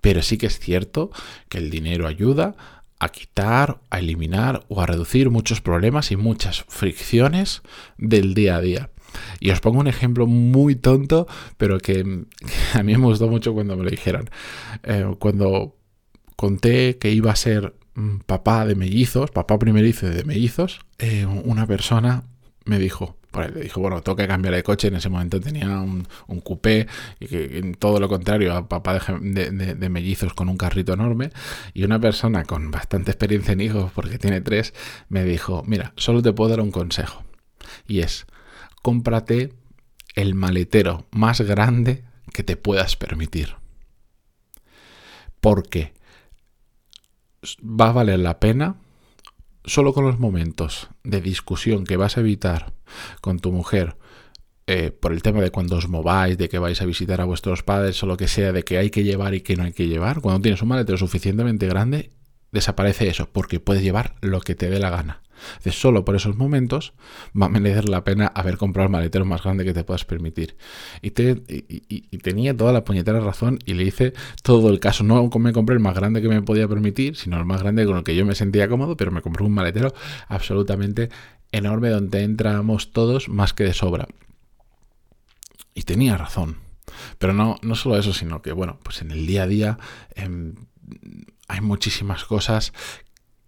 Pero 0.00 0.22
sí 0.22 0.38
que 0.38 0.46
es 0.46 0.58
cierto 0.58 1.10
que 1.48 1.58
el 1.58 1.70
dinero 1.70 2.08
ayuda 2.08 2.56
a 2.98 3.08
quitar, 3.10 3.80
a 3.90 4.00
eliminar 4.00 4.64
o 4.68 4.80
a 4.80 4.86
reducir 4.86 5.30
muchos 5.30 5.60
problemas 5.60 6.10
y 6.10 6.16
muchas 6.16 6.64
fricciones 6.68 7.62
del 7.96 8.34
día 8.34 8.56
a 8.56 8.60
día. 8.60 8.90
Y 9.38 9.50
os 9.50 9.60
pongo 9.60 9.78
un 9.78 9.86
ejemplo 9.86 10.26
muy 10.26 10.74
tonto, 10.74 11.28
pero 11.56 11.78
que, 11.78 12.24
a 12.74 12.82
mí 12.82 12.96
me 12.96 13.06
gustó 13.06 13.28
mucho 13.28 13.54
cuando 13.54 13.76
me 13.76 13.84
lo 13.84 13.90
dijeron. 13.90 14.30
Eh, 14.82 15.14
cuando 15.18 15.77
conté 16.38 16.98
que 16.98 17.10
iba 17.10 17.32
a 17.32 17.36
ser 17.36 17.74
mm, 17.96 18.18
papá 18.18 18.64
de 18.64 18.76
mellizos, 18.76 19.32
papá 19.32 19.58
primerizo 19.58 20.08
de 20.08 20.22
mellizos, 20.22 20.78
eh, 21.00 21.26
una 21.26 21.66
persona 21.66 22.22
me 22.64 22.78
dijo, 22.78 23.16
pues 23.32 23.52
le 23.52 23.62
dijo, 23.62 23.80
bueno, 23.80 24.00
tengo 24.02 24.14
que 24.14 24.28
cambiar 24.28 24.54
de 24.54 24.62
coche. 24.62 24.86
En 24.86 24.94
ese 24.94 25.08
momento 25.08 25.40
tenía 25.40 25.80
un, 25.80 26.06
coupé, 26.44 26.86
y 27.18 27.26
que 27.26 27.58
en 27.58 27.74
todo 27.74 27.98
lo 27.98 28.08
contrario 28.08 28.54
a 28.54 28.68
papá 28.68 29.00
de, 29.20 29.50
de, 29.50 29.88
mellizos 29.88 30.32
con 30.32 30.48
un 30.48 30.56
carrito 30.56 30.92
enorme. 30.92 31.32
Y 31.74 31.82
una 31.82 31.98
persona 31.98 32.44
con 32.44 32.70
bastante 32.70 33.10
experiencia 33.10 33.52
en 33.52 33.60
hijos, 33.60 33.90
porque 33.92 34.18
tiene 34.18 34.40
tres, 34.40 34.74
me 35.08 35.24
dijo, 35.24 35.64
mira, 35.66 35.92
solo 35.96 36.22
te 36.22 36.32
puedo 36.32 36.50
dar 36.50 36.60
un 36.60 36.70
consejo. 36.70 37.24
Y 37.88 37.98
es, 38.00 38.26
cómprate 38.82 39.54
el 40.14 40.36
maletero 40.36 41.06
más 41.10 41.40
grande 41.40 42.04
que 42.32 42.44
te 42.44 42.56
puedas 42.56 42.94
permitir. 42.94 43.56
¿Por 45.40 45.68
qué? 45.68 45.97
Va 47.62 47.90
a 47.90 47.92
valer 47.92 48.18
la 48.18 48.40
pena 48.40 48.76
solo 49.64 49.92
con 49.92 50.04
los 50.04 50.18
momentos 50.18 50.88
de 51.04 51.20
discusión 51.20 51.84
que 51.84 51.96
vas 51.96 52.16
a 52.16 52.20
evitar 52.20 52.72
con 53.20 53.38
tu 53.38 53.52
mujer 53.52 53.96
eh, 54.66 54.90
por 54.90 55.12
el 55.12 55.22
tema 55.22 55.40
de 55.40 55.50
cuando 55.50 55.76
os 55.76 55.88
mováis, 55.88 56.36
de 56.36 56.48
que 56.48 56.58
vais 56.58 56.80
a 56.82 56.84
visitar 56.84 57.20
a 57.20 57.24
vuestros 57.24 57.62
padres 57.62 58.02
o 58.02 58.06
lo 58.06 58.16
que 58.16 58.28
sea, 58.28 58.52
de 58.52 58.64
que 58.64 58.76
hay 58.76 58.90
que 58.90 59.02
llevar 59.02 59.34
y 59.34 59.40
que 59.40 59.56
no 59.56 59.64
hay 59.64 59.72
que 59.72 59.88
llevar, 59.88 60.20
cuando 60.20 60.42
tienes 60.42 60.60
un 60.60 60.68
maletero 60.68 60.98
suficientemente 60.98 61.66
grande, 61.66 62.12
desaparece 62.52 63.08
eso, 63.08 63.28
porque 63.30 63.60
puedes 63.60 63.82
llevar 63.82 64.14
lo 64.20 64.40
que 64.40 64.54
te 64.54 64.70
dé 64.70 64.78
la 64.78 64.90
gana. 64.90 65.22
De 65.64 65.72
solo 65.72 66.04
por 66.04 66.16
esos 66.16 66.36
momentos 66.36 66.94
va 67.40 67.46
a 67.46 67.48
merecer 67.48 67.88
la 67.88 68.04
pena 68.04 68.26
haber 68.34 68.56
comprado 68.56 68.86
el 68.86 68.92
maletero 68.92 69.24
más 69.24 69.42
grande 69.42 69.64
que 69.64 69.72
te 69.72 69.84
puedas 69.84 70.04
permitir. 70.04 70.56
Y, 71.02 71.10
tenía 72.18 72.56
toda 72.56 72.72
la 72.72 72.84
puñetera 72.84 73.20
razón 73.20 73.58
y 73.64 73.74
le 73.74 73.84
hice 73.84 74.12
todo 74.42 74.70
el 74.70 74.80
caso. 74.80 75.04
No 75.04 75.30
me 75.38 75.52
compré 75.52 75.74
el 75.74 75.80
más 75.80 75.94
grande 75.94 76.22
que 76.22 76.28
me 76.28 76.42
podía 76.42 76.68
permitir, 76.68 77.16
sino 77.16 77.38
el 77.38 77.44
más 77.44 77.62
grande 77.62 77.86
con 77.86 77.98
el 77.98 78.04
que 78.04 78.16
yo 78.16 78.26
me 78.26 78.34
sentía 78.34 78.68
cómodo, 78.68 78.96
pero 78.96 79.10
me 79.10 79.22
compré 79.22 79.44
un 79.44 79.52
maletero 79.52 79.94
absolutamente 80.28 81.08
enorme 81.52 81.88
donde 81.88 82.22
entramos 82.22 82.92
todos 82.92 83.28
más 83.28 83.54
que 83.54 83.64
de 83.64 83.74
sobra. 83.74 84.08
Y 85.74 85.82
tenía 85.82 86.16
razón. 86.16 86.56
Pero 87.18 87.32
no, 87.32 87.56
no 87.62 87.74
solo 87.74 87.98
eso, 87.98 88.12
sino 88.12 88.42
que, 88.42 88.52
bueno, 88.52 88.78
pues 88.82 89.02
en 89.02 89.10
el 89.10 89.26
día 89.26 89.44
a 89.44 89.46
día 89.46 89.78
em, 90.14 90.54
hay 91.48 91.60
muchísimas 91.60 92.24
cosas 92.24 92.72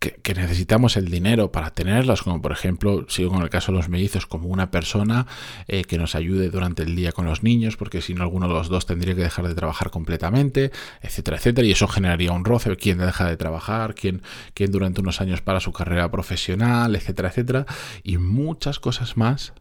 que, 0.01 0.35
necesitamos 0.35 0.97
el 0.97 1.11
dinero 1.11 1.53
para 1.53 1.73
tenerlas, 1.73 2.23
como 2.23 2.41
por 2.41 2.53
ejemplo, 2.53 3.05
sigo 3.09 3.31
con 3.33 3.43
el 3.43 3.51
caso 3.51 3.71
de 3.71 3.77
los 3.77 3.91
mellizos, 3.91 4.25
como 4.25 4.49
una 4.49 4.71
persona 4.71 5.27
eh, 5.69 5.85
que 5.85 5.99
nos 5.99 6.15
ayude 6.15 6.49
durante 6.49 6.83
el 6.83 6.97
día 6.97 7.13
con 7.13 7.27
los 7.27 7.43
niños, 7.43 7.77
porque 7.77 8.01
si 8.01 8.15
no 8.15 8.23
alguno 8.23 8.49
de 8.49 8.55
los 8.55 8.69
dos 8.71 8.87
tendría 8.87 9.15
que 9.15 9.21
dejar 9.21 9.47
de 9.47 9.55
trabajar 9.55 9.91
completamente, 9.91 10.73
etcétera, 11.03 11.37
etcétera, 11.37 11.67
y 11.67 11.73
eso 11.73 11.87
generaría 11.87 12.33
un 12.33 12.47
roce, 12.47 12.75
quién 12.77 12.97
deja 12.97 13.29
de 13.29 13.37
trabajar, 13.37 13.95
quién, 13.95 14.23
quién 14.55 14.73
durante 14.73 15.03
unos 15.03 15.21
años 15.21 15.43
para 15.43 15.61
su 15.61 15.71
carrera 15.73 16.11
profesional, 16.11 16.97
etcétera, 16.97 17.29
etcétera, 17.29 17.67
y 18.03 18.17
muchas 18.17 18.81
cosas 18.81 19.19
más 19.19 19.53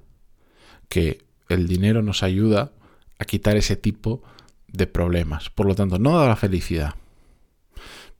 que 0.88 1.21
el 1.50 1.67
dinero 1.67 2.01
nos 2.01 2.24
ayuda 2.24 2.71
a 3.19 3.25
quitar 3.25 3.57
ese 3.57 3.75
tipo 3.75 4.24
de 4.69 4.88
problemas. 4.88 5.50
Por 5.50 5.65
lo 5.65 5.75
tanto, 5.75 6.00
no 6.00 6.17
da 6.17 6.27
la 6.27 6.38
felicidad, 6.38 6.95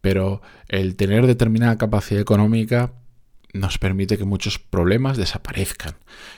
pero 0.02 0.42
el 0.68 0.96
tener 0.96 1.28
determinada 1.28 1.78
capacidad 1.78 2.22
económica 2.22 2.94
nos 3.54 3.78
permite 3.78 4.18
que 4.18 4.26
muchos 4.26 4.60
problemas 4.60 5.18
desaparezcan. 5.18 5.96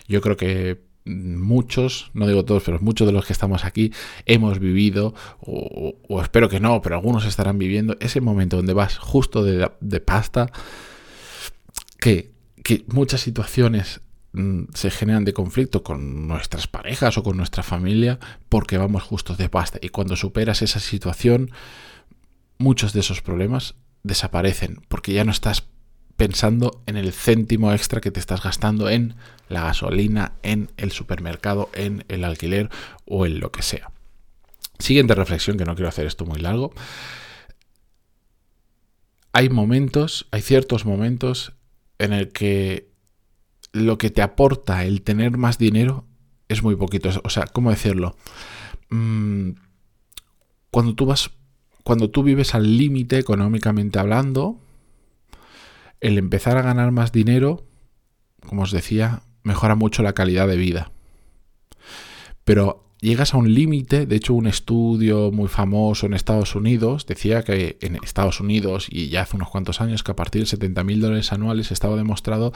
Yo 0.08 0.22
creo 0.22 0.38
que 0.38 0.91
muchos, 1.06 2.12
no 2.13 2.27
digo 2.27 2.46
todos, 2.46 2.63
pero 2.63 2.80
muchos 2.80 3.08
de 3.08 3.13
los 3.13 3.25
que 3.25 3.34
estamos 3.34 3.65
aquí 3.65 3.91
hemos 4.25 4.60
vivido, 4.60 5.13
o, 5.39 6.22
espero 6.22 6.50
que 6.50 6.60
no, 6.60 6.82
pero 6.82 6.96
algunos 6.96 7.25
estarán 7.25 7.58
viviendo 7.58 7.98
ese 8.00 8.22
momento 8.22 8.58
donde 8.58 8.74
vas 8.74 8.98
justo 8.98 9.44
de, 9.44 10.00
pasta, 10.00 10.51
que, 12.00 12.32
que 12.63 12.86
muchas 12.88 13.22
situaciones 13.22 14.01
mm, 14.34 14.65
se 14.74 14.91
generan 14.91 15.25
de 15.25 15.34
conflicto 15.34 15.84
con 15.84 16.27
nuestras 16.27 16.68
parejas 16.68 17.18
o 17.18 17.24
con 17.24 17.38
nuestra 17.38 17.63
familia 17.63 18.20
porque 18.48 18.77
vamos 18.77 19.03
justos 19.03 19.38
de 19.38 19.50
pasta. 19.50 19.80
Y 19.82 19.89
cuando 19.89 20.15
superas 20.15 20.62
esa 20.62 20.80
situación, 20.80 21.51
muchos 22.62 22.94
de 22.94 23.01
esos 23.01 23.22
problemas 23.22 23.75
desaparecen 24.03 24.82
porque 24.88 25.13
ya 25.13 25.25
no 25.25 25.32
estás 25.32 25.68
pensando 26.15 26.84
en 26.86 26.98
el 26.98 27.12
céntimo 27.13 27.74
extra 27.74 28.00
que 28.00 28.12
te 28.12 28.20
estás 28.20 28.44
gastando 28.44 28.89
en 28.89 29.15
la 29.50 29.63
gasolina, 29.63 30.34
en 30.44 30.72
el 30.77 30.91
supermercado, 30.91 31.70
en 31.74 32.06
el 32.10 32.24
alquiler 32.24 32.70
o 33.06 33.25
en 33.25 33.39
lo 33.39 33.51
que 33.51 33.63
sea. 33.63 33.91
Siguiente 34.77 35.15
reflexión, 35.15 35.58
que 35.58 35.65
no 35.65 35.75
quiero 35.75 35.89
hacer 35.89 36.06
esto 36.06 36.25
muy 36.25 36.39
largo. 36.39 36.74
Hay 39.34 39.50
momentos, 39.50 40.27
hay 40.32 40.41
ciertos 40.41 40.86
momentos 40.86 41.53
en 41.98 42.13
el 42.13 42.30
que 42.30 42.91
lo 43.72 43.98
que 43.98 44.10
te 44.10 44.22
aporta 44.22 44.86
el 44.86 45.01
tener 45.01 45.38
más 45.38 45.58
dinero 45.58 46.06
es 46.50 46.62
muy 46.62 46.75
poquito. 46.75 47.10
O 47.24 47.30
sea, 47.30 47.46
¿cómo 47.48 47.70
decirlo? 47.72 48.15
Mm, 48.89 49.51
cuando 50.70 50.94
tú 50.96 51.06
vas 51.06 51.32
cuando 51.84 52.10
tú 52.10 52.24
vives 52.24 52.56
al 52.56 52.78
límite 52.78 53.18
económicamente 53.18 54.00
hablando, 54.00 54.60
el 56.00 56.18
empezar 56.18 56.58
a 56.58 56.62
ganar 56.62 56.92
más 56.92 57.12
dinero, 57.12 57.64
como 58.48 58.64
os 58.64 58.72
decía, 58.72 59.22
mejora 59.44 59.76
mucho 59.76 60.04
la 60.04 60.14
calidad 60.14 60.48
de 60.48 60.58
vida. 60.58 60.92
Pero 62.44 62.84
llegas 63.02 63.34
a 63.34 63.38
un 63.38 63.54
límite, 63.54 64.06
de 64.06 64.16
hecho 64.16 64.34
un 64.34 64.48
estudio 64.48 65.32
muy 65.32 65.48
famoso 65.48 66.06
en 66.06 66.14
Estados 66.14 66.56
Unidos 66.56 67.06
decía 67.06 67.44
que 67.44 67.78
en 67.82 67.96
Estados 68.04 68.40
Unidos, 68.40 68.88
y 68.90 69.10
ya 69.10 69.22
hace 69.22 69.36
unos 69.36 69.50
cuantos 69.50 69.82
años, 69.82 70.04
que 70.04 70.12
a 70.12 70.16
partir 70.16 70.42
de 70.44 70.48
70 70.48 70.84
mil 70.84 71.02
dólares 71.02 71.32
anuales 71.32 71.72
estaba 71.72 71.96
demostrado 71.96 72.54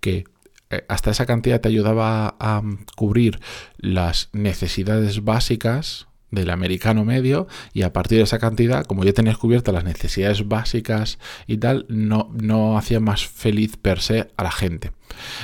que 0.00 0.24
eh, 0.70 0.84
hasta 0.88 1.10
esa 1.10 1.26
cantidad 1.26 1.60
te 1.60 1.68
ayudaba 1.68 2.36
a 2.38 2.62
cubrir 2.96 3.40
las 3.78 4.30
necesidades 4.32 5.22
básicas 5.22 6.08
del 6.30 6.50
americano 6.50 7.04
medio 7.04 7.46
y 7.72 7.82
a 7.82 7.92
partir 7.92 8.18
de 8.18 8.24
esa 8.24 8.38
cantidad, 8.38 8.84
como 8.84 9.04
ya 9.04 9.12
tenías 9.12 9.38
cubiertas 9.38 9.74
las 9.74 9.84
necesidades 9.84 10.46
básicas 10.48 11.18
y 11.46 11.58
tal, 11.58 11.86
no, 11.88 12.30
no 12.32 12.76
hacía 12.76 13.00
más 13.00 13.26
feliz 13.26 13.76
per 13.76 14.00
se 14.00 14.30
a 14.36 14.42
la 14.42 14.50
gente. 14.50 14.92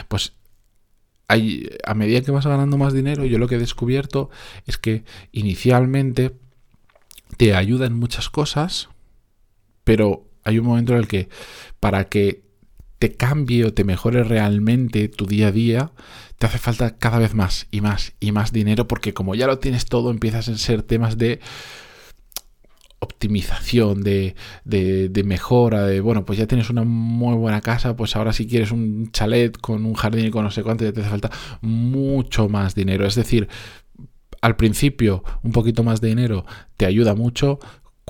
Pues 0.09 0.35
hay, 1.29 1.71
a 1.85 1.95
medida 1.95 2.21
que 2.21 2.31
vas 2.31 2.47
ganando 2.47 2.77
más 2.77 2.93
dinero, 2.93 3.25
yo 3.25 3.39
lo 3.39 3.49
que 3.49 3.55
he 3.55 3.59
descubierto 3.59 4.31
es 4.67 4.77
que 4.77 5.05
inicialmente 5.31 6.33
te 7.37 7.55
ayuda 7.55 7.87
en 7.87 7.95
muchas 7.95 8.29
cosas, 8.29 8.89
pero 9.85 10.29
hay 10.45 10.59
un 10.59 10.67
momento 10.67 10.93
en 10.93 10.99
el 10.99 11.09
que 11.09 11.29
para 11.81 12.09
que 12.09 12.42
te 13.03 13.11
cambie 13.11 13.65
o 13.65 13.75
te 13.75 13.83
mejore 13.83 14.23
realmente 14.23 15.09
tu 15.09 15.27
día 15.27 15.49
a 15.49 15.51
día, 15.51 15.91
te 16.39 16.47
hace 16.47 16.59
falta 16.59 16.99
cada 16.99 17.19
vez 17.19 17.35
más 17.35 17.67
y 17.73 17.81
más 17.81 18.13
y 18.21 18.31
más 18.31 18.53
dinero 18.53 18.87
porque 18.87 19.13
como 19.13 19.35
ya 19.35 19.49
lo 19.49 19.59
tienes 19.59 19.87
todo 19.87 20.13
empiezas 20.13 20.49
a 20.49 20.57
ser 20.57 20.85
temas 20.85 21.19
de 21.19 21.41
optimización, 23.01 24.05
de, 24.05 24.37
de, 24.65 25.25
mejora, 25.25 25.85
de, 25.85 26.01
bueno, 26.01 26.25
pues 26.25 26.39
ya 26.39 26.47
tienes 26.47 26.71
una 26.71 26.85
muy 26.85 27.35
buena 27.35 27.61
casa, 27.61 27.97
pues 27.97 28.15
ahora 28.15 28.33
si 28.33 28.47
quieres 28.47 28.71
un 28.71 29.11
chalet 29.11 29.59
con 29.59 29.85
un 29.85 29.95
jardín 29.95 30.27
y 30.27 30.31
con 30.31 30.45
no 30.45 30.53
sé 30.53 30.63
cuánto, 30.63 30.85
ya 30.85 30.93
te 30.93 31.01
hace 31.01 31.11
falta 31.11 31.33
mucho 31.61 32.49
más 32.49 32.77
dinero. 32.77 33.05
Es 33.05 33.17
decir, 33.17 33.49
al 34.41 34.55
principio 34.55 35.25
un 35.43 35.51
poquito 35.51 35.83
más 35.83 36.01
de 36.01 36.07
dinero 36.07 36.47
te 36.77 36.87
ayuda 36.87 37.17
mucho, 37.17 37.59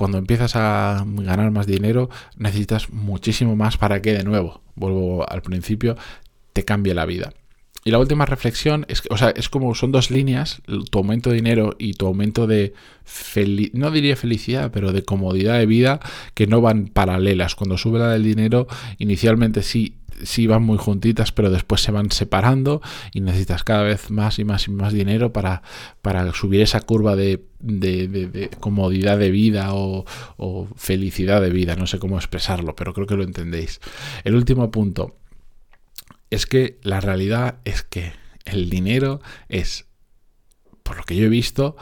cuando 0.03 0.19
empiezas 0.19 0.57
a 0.57 1.07
ganar 1.07 1.53
más 1.53 1.69
dinero 1.69 2.11
necesitas 2.37 2.91
muchísimo 2.91 3.55
más 3.55 3.77
para 3.77 4.03
que 4.03 4.13
de 4.13 4.25
nuevo, 4.25 4.61
vuelvo 4.75 5.25
al 5.31 5.43
principio, 5.43 5.97
te 6.53 6.65
cambie 6.65 6.93
la 6.93 7.07
vida. 7.07 7.33
Y 7.85 7.93
la 7.93 8.01
última 8.01 8.27
reflexión 8.27 8.85
es 8.89 9.01
que, 9.01 9.15
o 9.15 9.17
sea, 9.17 9.31
es 9.31 9.49
como 9.49 9.77
son 9.77 9.93
dos 9.93 10.11
líneas, 10.11 10.61
tu 10.91 10.99
aumento 10.99 11.31
de 11.31 11.37
dinero 11.37 11.77
y 11.79 11.93
tu 11.93 12.09
aumento 12.09 12.49
de, 12.49 12.75
no 13.75 13.93
diría 13.93 14.17
felicidad, 14.17 14.73
pero 14.73 14.91
de 14.91 15.05
comodidad 15.05 15.57
de 15.61 15.67
vida 15.67 16.01
que 16.35 16.49
no 16.49 16.61
van 16.61 16.89
paralelas. 16.89 17.55
Cuando 17.55 17.79
sube 17.79 18.01
la 18.01 18.11
del 18.11 18.25
dinero, 18.25 18.67
inicialmente 18.99 19.63
sí, 19.63 19.99
sí 20.23 20.47
van 20.47 20.63
muy 20.63 20.79
juntitas, 20.79 21.33
pero 21.33 21.51
después 21.51 21.81
se 21.81 21.93
van 21.93 22.11
separando 22.11 22.81
y 23.13 23.21
necesitas 23.21 23.65
cada 23.65 23.83
vez 23.83 24.11
más 24.11 24.39
y 24.39 24.45
más 24.45 24.69
y 24.69 24.71
más 24.71 24.93
dinero 24.93 25.33
para, 25.33 25.63
para 26.03 26.33
subir 26.33 26.61
esa 26.61 26.81
curva 26.81 27.17
de, 27.17 27.45
de, 27.61 28.51
comodidad 28.61 29.19
de 29.19 29.31
vida 29.31 29.75
o, 29.75 30.05
o 30.37 30.69
felicidad 30.77 31.41
de 31.41 31.51
vida. 31.51 31.77
No 31.77 31.87
sé 31.87 31.99
cómo 31.99 32.17
expresarlo, 32.17 32.75
pero 32.77 32.95
creo 32.95 33.07
que 33.07 33.17
lo 33.17 33.25
entendéis. 33.25 33.81
El 34.25 34.35
último 34.35 34.71
punto 34.71 35.17
es 36.31 36.47
que 36.47 36.79
la 36.83 37.01
realidad 37.01 37.57
es 37.65 37.83
que 37.83 38.13
el 38.45 38.71
dinero 38.71 39.21
es, 39.49 39.87
por 40.83 40.97
lo 40.97 41.05
que 41.05 41.17
yo 41.17 41.27
he 41.27 41.29
visto, 41.29 41.77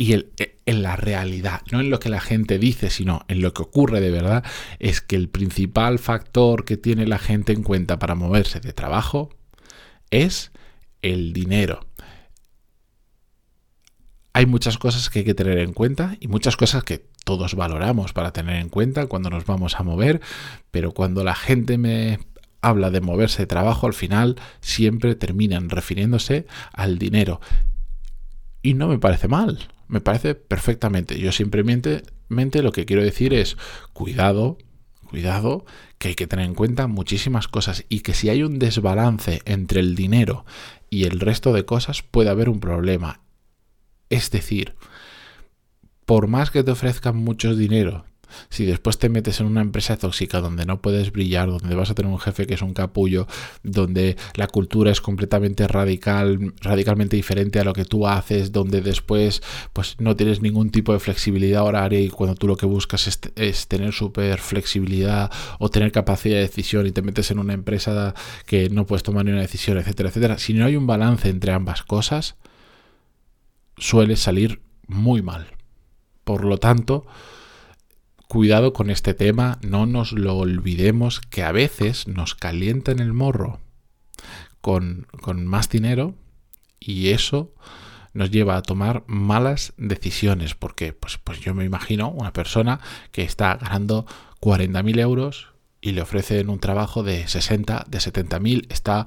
y 0.00 0.14
el, 0.14 0.32
en 0.64 0.82
la 0.82 0.96
realidad, 0.96 1.60
no 1.70 1.78
en 1.78 1.90
lo 1.90 2.00
que 2.00 2.08
la 2.08 2.22
gente 2.22 2.58
dice, 2.58 2.88
sino 2.88 3.26
en 3.28 3.42
lo 3.42 3.52
que 3.52 3.60
ocurre 3.60 4.00
de 4.00 4.10
verdad, 4.10 4.42
es 4.78 5.02
que 5.02 5.14
el 5.14 5.28
principal 5.28 5.98
factor 5.98 6.64
que 6.64 6.78
tiene 6.78 7.06
la 7.06 7.18
gente 7.18 7.52
en 7.52 7.62
cuenta 7.62 7.98
para 7.98 8.14
moverse 8.14 8.60
de 8.60 8.72
trabajo 8.72 9.28
es 10.10 10.52
el 11.02 11.34
dinero. 11.34 11.86
Hay 14.32 14.46
muchas 14.46 14.78
cosas 14.78 15.10
que 15.10 15.18
hay 15.18 15.24
que 15.26 15.34
tener 15.34 15.58
en 15.58 15.74
cuenta 15.74 16.16
y 16.18 16.28
muchas 16.28 16.56
cosas 16.56 16.82
que 16.82 17.04
todos 17.26 17.54
valoramos 17.54 18.14
para 18.14 18.32
tener 18.32 18.56
en 18.56 18.70
cuenta 18.70 19.04
cuando 19.04 19.28
nos 19.28 19.44
vamos 19.44 19.78
a 19.78 19.82
mover, 19.82 20.22
pero 20.70 20.92
cuando 20.92 21.24
la 21.24 21.34
gente 21.34 21.76
me 21.76 22.20
habla 22.62 22.90
de 22.90 23.02
moverse 23.02 23.42
de 23.42 23.48
trabajo, 23.48 23.86
al 23.86 23.92
final 23.92 24.36
siempre 24.62 25.14
terminan 25.14 25.68
refiriéndose 25.68 26.46
al 26.72 26.98
dinero. 26.98 27.42
Y 28.62 28.74
no 28.74 28.88
me 28.88 28.98
parece 28.98 29.28
mal, 29.28 29.68
me 29.88 30.00
parece 30.00 30.34
perfectamente. 30.34 31.18
Yo 31.18 31.32
simplemente 31.32 32.02
lo 32.62 32.72
que 32.72 32.84
quiero 32.84 33.02
decir 33.02 33.34
es 33.34 33.56
cuidado, 33.92 34.58
cuidado, 35.08 35.64
que 35.98 36.08
hay 36.08 36.14
que 36.14 36.26
tener 36.26 36.46
en 36.46 36.54
cuenta 36.54 36.86
muchísimas 36.86 37.48
cosas 37.48 37.84
y 37.88 38.00
que 38.00 38.14
si 38.14 38.28
hay 38.28 38.42
un 38.42 38.58
desbalance 38.58 39.42
entre 39.44 39.80
el 39.80 39.94
dinero 39.94 40.44
y 40.88 41.04
el 41.04 41.20
resto 41.20 41.52
de 41.52 41.64
cosas 41.64 42.02
puede 42.02 42.30
haber 42.30 42.48
un 42.48 42.60
problema. 42.60 43.20
Es 44.08 44.30
decir, 44.30 44.74
por 46.04 46.26
más 46.26 46.50
que 46.50 46.64
te 46.64 46.70
ofrezcan 46.70 47.16
mucho 47.16 47.54
dinero, 47.54 48.04
si 48.48 48.64
después 48.64 48.98
te 48.98 49.08
metes 49.08 49.40
en 49.40 49.46
una 49.46 49.60
empresa 49.60 49.96
tóxica 49.96 50.40
donde 50.40 50.64
no 50.64 50.80
puedes 50.80 51.12
brillar, 51.12 51.48
donde 51.48 51.74
vas 51.74 51.90
a 51.90 51.94
tener 51.94 52.10
un 52.10 52.18
jefe 52.18 52.46
que 52.46 52.54
es 52.54 52.62
un 52.62 52.74
capullo, 52.74 53.26
donde 53.62 54.16
la 54.34 54.46
cultura 54.46 54.90
es 54.90 55.00
completamente 55.00 55.66
radical, 55.68 56.54
radicalmente 56.60 57.16
diferente 57.16 57.60
a 57.60 57.64
lo 57.64 57.72
que 57.72 57.84
tú 57.84 58.06
haces, 58.06 58.52
donde 58.52 58.80
después 58.80 59.42
pues 59.72 59.96
no 59.98 60.16
tienes 60.16 60.40
ningún 60.40 60.70
tipo 60.70 60.92
de 60.92 61.00
flexibilidad 61.00 61.64
horaria 61.64 62.00
y 62.00 62.08
cuando 62.08 62.34
tú 62.34 62.46
lo 62.46 62.56
que 62.56 62.66
buscas 62.66 63.06
es, 63.06 63.20
es 63.36 63.68
tener 63.68 63.92
súper 63.92 64.38
flexibilidad 64.38 65.30
o 65.58 65.68
tener 65.68 65.92
capacidad 65.92 66.36
de 66.36 66.42
decisión 66.42 66.86
y 66.86 66.92
te 66.92 67.02
metes 67.02 67.30
en 67.30 67.38
una 67.38 67.54
empresa 67.54 68.14
que 68.46 68.70
no 68.70 68.86
puedes 68.86 69.02
tomar 69.02 69.24
ni 69.24 69.32
una 69.32 69.40
decisión, 69.40 69.78
etcétera, 69.78 70.08
etcétera. 70.08 70.38
Si 70.38 70.54
no 70.54 70.66
hay 70.66 70.76
un 70.76 70.86
balance 70.86 71.28
entre 71.28 71.52
ambas 71.52 71.82
cosas, 71.82 72.36
suele 73.76 74.16
salir 74.16 74.60
muy 74.86 75.22
mal. 75.22 75.46
Por 76.24 76.44
lo 76.44 76.58
tanto, 76.58 77.06
cuidado 78.30 78.72
con 78.72 78.90
este 78.90 79.12
tema, 79.12 79.58
no 79.60 79.86
nos 79.86 80.12
lo 80.12 80.36
olvidemos 80.36 81.20
que 81.20 81.42
a 81.42 81.50
veces 81.50 82.06
nos 82.06 82.36
calienta 82.36 82.92
en 82.92 83.00
el 83.00 83.12
morro 83.12 83.58
con, 84.60 85.08
con 85.20 85.44
más 85.46 85.68
dinero 85.68 86.14
y 86.78 87.08
eso 87.08 87.52
nos 88.14 88.30
lleva 88.30 88.56
a 88.56 88.62
tomar 88.62 89.02
malas 89.08 89.72
decisiones. 89.78 90.54
Porque 90.54 90.92
pues, 90.92 91.18
pues 91.18 91.40
yo 91.40 91.54
me 91.54 91.64
imagino 91.64 92.08
una 92.08 92.32
persona 92.32 92.78
que 93.10 93.24
está 93.24 93.56
ganando 93.56 94.06
40.000 94.40 95.00
euros 95.00 95.48
y 95.80 95.92
le 95.92 96.02
ofrecen 96.02 96.50
un 96.50 96.60
trabajo 96.60 97.02
de 97.02 97.26
60, 97.26 97.86
de 97.88 98.00
70 98.00 98.40
mil, 98.40 98.66
está 98.70 99.06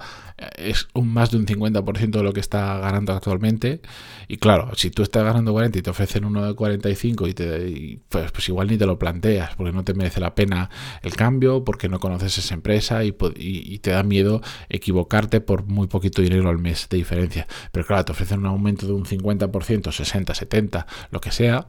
es 0.55 0.87
un 0.93 1.13
más 1.13 1.31
de 1.31 1.37
un 1.37 1.45
50% 1.45 2.11
de 2.11 2.23
lo 2.23 2.33
que 2.33 2.39
está 2.39 2.77
ganando 2.79 3.13
actualmente. 3.13 3.81
Y 4.27 4.37
claro, 4.37 4.71
si 4.75 4.89
tú 4.89 5.03
estás 5.03 5.23
ganando 5.23 5.51
40 5.51 5.79
y 5.79 5.81
te 5.81 5.89
ofrecen 5.89 6.25
uno 6.25 6.45
de 6.45 6.55
45 6.55 7.27
y 7.27 7.33
te 7.33 7.99
pues, 8.09 8.31
pues, 8.31 8.49
igual 8.49 8.67
ni 8.67 8.77
te 8.77 8.85
lo 8.85 8.97
planteas, 8.97 9.55
porque 9.55 9.71
no 9.71 9.83
te 9.83 9.93
merece 9.93 10.19
la 10.19 10.35
pena 10.35 10.69
el 11.01 11.15
cambio, 11.15 11.63
porque 11.63 11.89
no 11.89 11.99
conoces 11.99 12.37
esa 12.37 12.53
empresa 12.53 13.03
y, 13.03 13.15
y, 13.35 13.79
te 13.79 13.91
da 13.91 14.03
miedo 14.03 14.41
equivocarte 14.69 15.41
por 15.41 15.65
muy 15.65 15.87
poquito 15.87 16.21
dinero 16.21 16.49
al 16.49 16.59
mes 16.59 16.87
de 16.89 16.97
diferencia. 16.97 17.47
Pero 17.71 17.85
claro, 17.85 18.05
te 18.05 18.11
ofrecen 18.13 18.39
un 18.39 18.47
aumento 18.47 18.87
de 18.87 18.93
un 18.93 19.05
50%, 19.05 19.91
60, 19.91 20.33
70, 20.33 20.87
lo 21.11 21.21
que 21.21 21.31
sea 21.31 21.67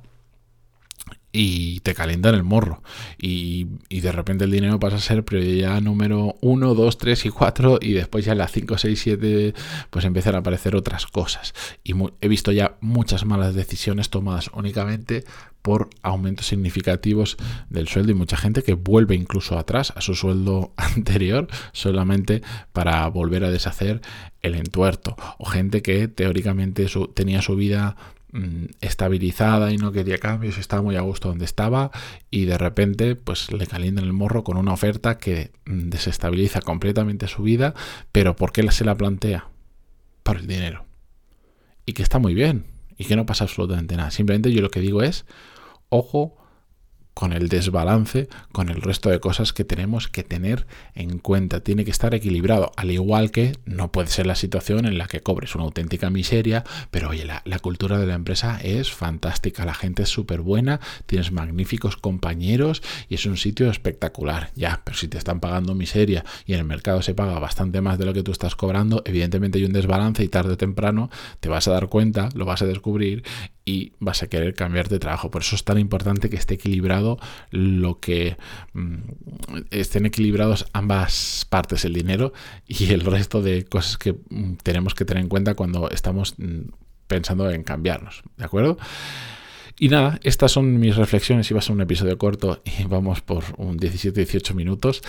y 1.37 1.81
te 1.81 1.95
calientan 1.95 2.37
el 2.37 2.45
morro. 2.45 2.83
Y, 3.19 3.67
de 3.91 4.13
repente 4.13 4.45
el 4.45 4.51
dinero 4.51 4.79
pasa 4.79 4.97
a 4.97 5.01
ser 5.01 5.25
prioridad 5.25 5.81
número 5.81 6.37
1, 6.43 6.75
2, 6.75 6.99
3 6.99 7.27
y 7.27 7.31
4 7.31 7.79
y 7.81 7.93
después 7.95 8.25
ya 8.25 8.33
en 8.33 8.39
las 8.39 8.53
5, 8.53 8.79
6, 8.79 9.01
7 9.01 9.55
pues 9.91 10.05
empiezan 10.05 10.37
a 10.37 10.39
aparecer 10.39 10.77
otras 10.77 11.07
cosas. 11.07 11.55
Y 11.83 11.95
he 12.21 12.29
visto 12.29 12.53
ya 12.53 12.77
muchas 12.81 13.25
malas 13.25 13.55
decisiones 13.55 14.11
tomadas 14.11 14.51
únicamente 14.55 15.25
por 15.63 15.89
aumentos 16.03 16.47
significativos 16.47 17.39
del 17.71 17.89
sueldo 17.89 18.13
y 18.13 18.15
mucha 18.15 18.37
gente 18.37 18.63
que 18.63 18.75
vuelve 18.75 19.15
incluso 19.15 19.59
atrás 19.59 19.95
a 19.97 20.03
su 20.03 20.15
sueldo 20.15 20.75
anterior 20.77 21.49
solamente 21.73 22.43
para 22.73 23.09
volver 23.09 23.45
a 23.45 23.51
deshacer 23.51 24.03
el 24.43 24.55
entuerto. 24.55 25.17
O 25.39 25.47
gente 25.47 25.83
que 25.83 26.07
teóricamente 26.07 26.87
tenía 27.15 27.41
su 27.41 27.57
vida 27.57 27.97
Mm, 28.37 28.65
estabilizada 28.81 29.71
y 29.73 29.77
no 29.77 29.93
quería 29.93 30.19
cambios, 30.19 30.59
estaba 30.59 30.83
muy 30.83 30.97
a 30.97 31.03
gusto 31.03 31.29
donde 31.29 31.45
estaba 31.45 31.93
y 32.33 32.47
de 32.47 32.59
repente 32.59 33.15
pues 33.15 33.53
le 33.53 33.65
calientan 33.69 34.07
el 34.07 34.13
morro 34.13 34.43
con 34.43 34.57
una 34.57 34.73
oferta 34.73 35.19
que 35.19 35.53
mm, 35.67 35.89
desestabiliza 35.91 36.61
completamente 36.61 37.29
su 37.29 37.45
vida, 37.45 37.75
pero 38.11 38.35
¿por 38.35 38.51
qué 38.51 38.69
se 38.73 38.85
la 38.85 38.97
plantea? 38.97 39.51
Por 40.25 40.39
el 40.39 40.49
dinero. 40.49 40.85
Y 41.87 41.93
que 41.93 42.03
está 42.03 42.19
muy 42.19 42.35
bien 42.35 42.65
y 42.99 43.05
que 43.05 43.15
no 43.15 43.25
pasa 43.25 43.45
absolutamente 43.45 43.97
nada. 43.97 44.11
Simplemente 44.11 44.51
yo 44.51 44.63
lo 44.63 44.71
que 44.71 44.81
digo 44.81 45.05
es, 45.05 45.27
ojo 45.89 46.37
con 47.15 47.33
el 47.33 47.49
desbalance, 47.49 48.29
con 48.53 48.69
el 48.69 48.83
resto 48.83 49.09
de 49.09 49.21
cosas 49.21 49.53
que 49.53 49.65
tenemos 49.65 50.09
que 50.09 50.25
tener 50.25 50.67
en 50.95 51.19
cuenta. 51.19 51.61
Tiene 51.61 51.85
que 51.85 51.91
estar 51.91 52.15
equilibrado, 52.15 52.73
al 52.77 52.91
igual 52.91 53.31
que 53.31 53.57
no 53.65 53.93
puede 53.93 54.09
ser 54.09 54.27
la 54.27 54.35
situación 54.35 54.85
en 54.85 54.99
la 54.99 55.07
que 55.07 55.21
cobres 55.21 55.55
una 55.55 55.65
auténtica 55.65 56.11
miseria, 56.11 56.65
pero 56.91 57.11
oye, 57.11 57.25
la, 57.25 57.59
cultura 57.61 57.99
de 57.99 58.07
la 58.07 58.15
empresa 58.15 58.59
es 58.63 58.93
fantástica, 58.93 59.65
la 59.65 59.75
gente 59.75 60.03
es 60.03 60.09
súper 60.09 60.41
buena, 60.41 60.81
tienes 61.07 61.33
magníficos 61.33 61.97
compañeros 61.97 62.83
y 63.09 63.15
es 63.15 63.25
un 63.27 63.37
sitio 63.37 63.71
espectacular. 63.71 64.51
Ya, 64.55 64.83
pero 64.85 64.97
si 64.97 65.09
te 65.09 65.17
están 65.17 65.41
pagando 65.41 65.75
miseria 65.75 66.25
y 66.47 66.53
en 66.53 66.59
el 66.59 66.65
mercado 66.65 67.01
se 67.01 67.15
paga 67.15 67.39
bastante 67.39 67.81
más 67.81 67.99
de 67.99 68.07
lo 68.07 68.13
que 68.13 68.23
tú 68.23 68.33
estás 68.33 68.57
cobrando, 68.57 69.03
evidentemente 69.07 69.59
hay 69.59 69.65
un 69.65 69.73
desbalance 69.73 70.23
y 70.23 70.29
tarde 70.29 70.55
o 70.55 70.57
temprano 70.57 71.11
te 71.41 71.49
vas 71.49 71.69
a 71.69 71.73
dar 71.73 71.89
cuenta, 71.89 72.29
lo 72.35 72.45
vas 72.45 72.63
a 72.63 72.67
descubrir 72.67 73.23
y 73.65 73.93
vas 73.99 74.23
a 74.23 74.27
querer 74.29 74.55
cambiar 74.55 74.89
de 74.89 74.99
trabajo. 74.99 75.31
Por 75.31 75.43
eso 75.43 75.57
es 75.57 75.65
tan 75.65 75.79
importante 75.79 76.29
que 76.29 76.37
esté 76.37 76.55
equilibrado 76.55 77.19
lo 77.51 77.99
que 77.99 78.37
mm, 78.75 78.97
estén 79.71 80.07
equilibrados 80.07 80.67
ambas 80.73 81.47
partes, 81.49 81.85
el 81.85 81.95
dinero 81.95 82.33
y 82.67 82.93
el 82.93 83.01
resto 83.01 83.43
de 83.43 83.65
cosas 83.65 83.97
que 83.97 84.13
mm, 84.13 84.57
tenemos 84.63 84.95
que 84.95 85.05
tener 85.05 85.23
en 85.23 85.29
cuenta 85.29 85.55
cuando 85.55 85.91
estamos 85.91 86.35
mm, 86.39 86.71
pensando 87.07 87.51
en 87.51 87.63
cambiarnos. 87.63 88.23
¿De 88.37 88.45
acuerdo? 88.45 88.77
Y 89.79 89.89
nada, 89.89 90.21
estas 90.23 90.53
son 90.53 90.79
mis 90.79 90.97
reflexiones. 90.97 91.51
Iba 91.51 91.59
a 91.59 91.63
ser 91.63 91.75
un 91.75 91.81
episodio 91.81 92.17
corto 92.19 92.63
y 92.79 92.85
vamos 92.85 93.23
por 93.23 93.45
un 93.57 93.79
17-18 93.79 94.55
minutos. 94.55 95.03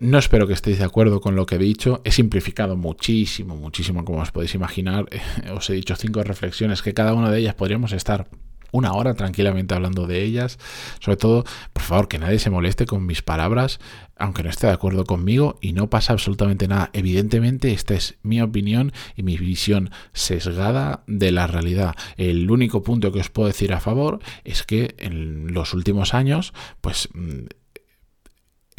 No 0.00 0.18
espero 0.18 0.46
que 0.46 0.52
estéis 0.52 0.78
de 0.78 0.84
acuerdo 0.84 1.20
con 1.20 1.34
lo 1.34 1.44
que 1.44 1.56
he 1.56 1.58
dicho. 1.58 2.00
He 2.04 2.12
simplificado 2.12 2.76
muchísimo, 2.76 3.56
muchísimo, 3.56 4.04
como 4.04 4.20
os 4.20 4.30
podéis 4.30 4.54
imaginar. 4.54 5.06
Os 5.56 5.68
he 5.70 5.72
dicho 5.72 5.96
cinco 5.96 6.22
reflexiones 6.22 6.82
que 6.82 6.94
cada 6.94 7.14
una 7.14 7.30
de 7.30 7.40
ellas 7.40 7.54
podríamos 7.56 7.92
estar 7.92 8.28
una 8.70 8.92
hora 8.92 9.14
tranquilamente 9.14 9.74
hablando 9.74 10.06
de 10.06 10.22
ellas. 10.22 10.58
Sobre 11.00 11.16
todo, 11.16 11.44
por 11.72 11.82
favor, 11.82 12.06
que 12.06 12.18
nadie 12.18 12.38
se 12.38 12.50
moleste 12.50 12.86
con 12.86 13.06
mis 13.06 13.22
palabras, 13.22 13.80
aunque 14.16 14.44
no 14.44 14.50
esté 14.50 14.68
de 14.68 14.74
acuerdo 14.74 15.04
conmigo 15.04 15.58
y 15.60 15.72
no 15.72 15.90
pasa 15.90 16.12
absolutamente 16.12 16.68
nada. 16.68 16.90
Evidentemente, 16.92 17.72
esta 17.72 17.94
es 17.94 18.18
mi 18.22 18.40
opinión 18.40 18.92
y 19.16 19.24
mi 19.24 19.36
visión 19.36 19.90
sesgada 20.12 21.02
de 21.08 21.32
la 21.32 21.48
realidad. 21.48 21.96
El 22.16 22.48
único 22.50 22.84
punto 22.84 23.10
que 23.10 23.20
os 23.20 23.30
puedo 23.30 23.48
decir 23.48 23.72
a 23.72 23.80
favor 23.80 24.20
es 24.44 24.62
que 24.62 24.94
en 24.98 25.52
los 25.52 25.74
últimos 25.74 26.14
años, 26.14 26.52
pues 26.80 27.08
mm, 27.14 27.46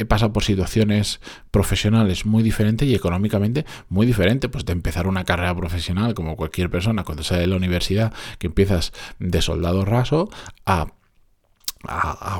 he 0.00 0.06
pasado 0.06 0.32
por 0.32 0.42
situaciones 0.42 1.20
profesionales 1.50 2.24
muy 2.24 2.42
diferentes 2.42 2.88
y 2.88 2.94
económicamente 2.94 3.66
muy 3.90 4.06
diferentes. 4.06 4.50
Pues 4.50 4.64
de 4.64 4.72
empezar 4.72 5.06
una 5.06 5.24
carrera 5.24 5.54
profesional, 5.54 6.14
como 6.14 6.36
cualquier 6.36 6.70
persona 6.70 7.04
cuando 7.04 7.22
sale 7.22 7.42
de 7.42 7.46
la 7.48 7.56
universidad, 7.56 8.12
que 8.38 8.46
empiezas 8.46 8.92
de 9.18 9.42
soldado 9.42 9.84
raso, 9.84 10.30
a 10.64 10.86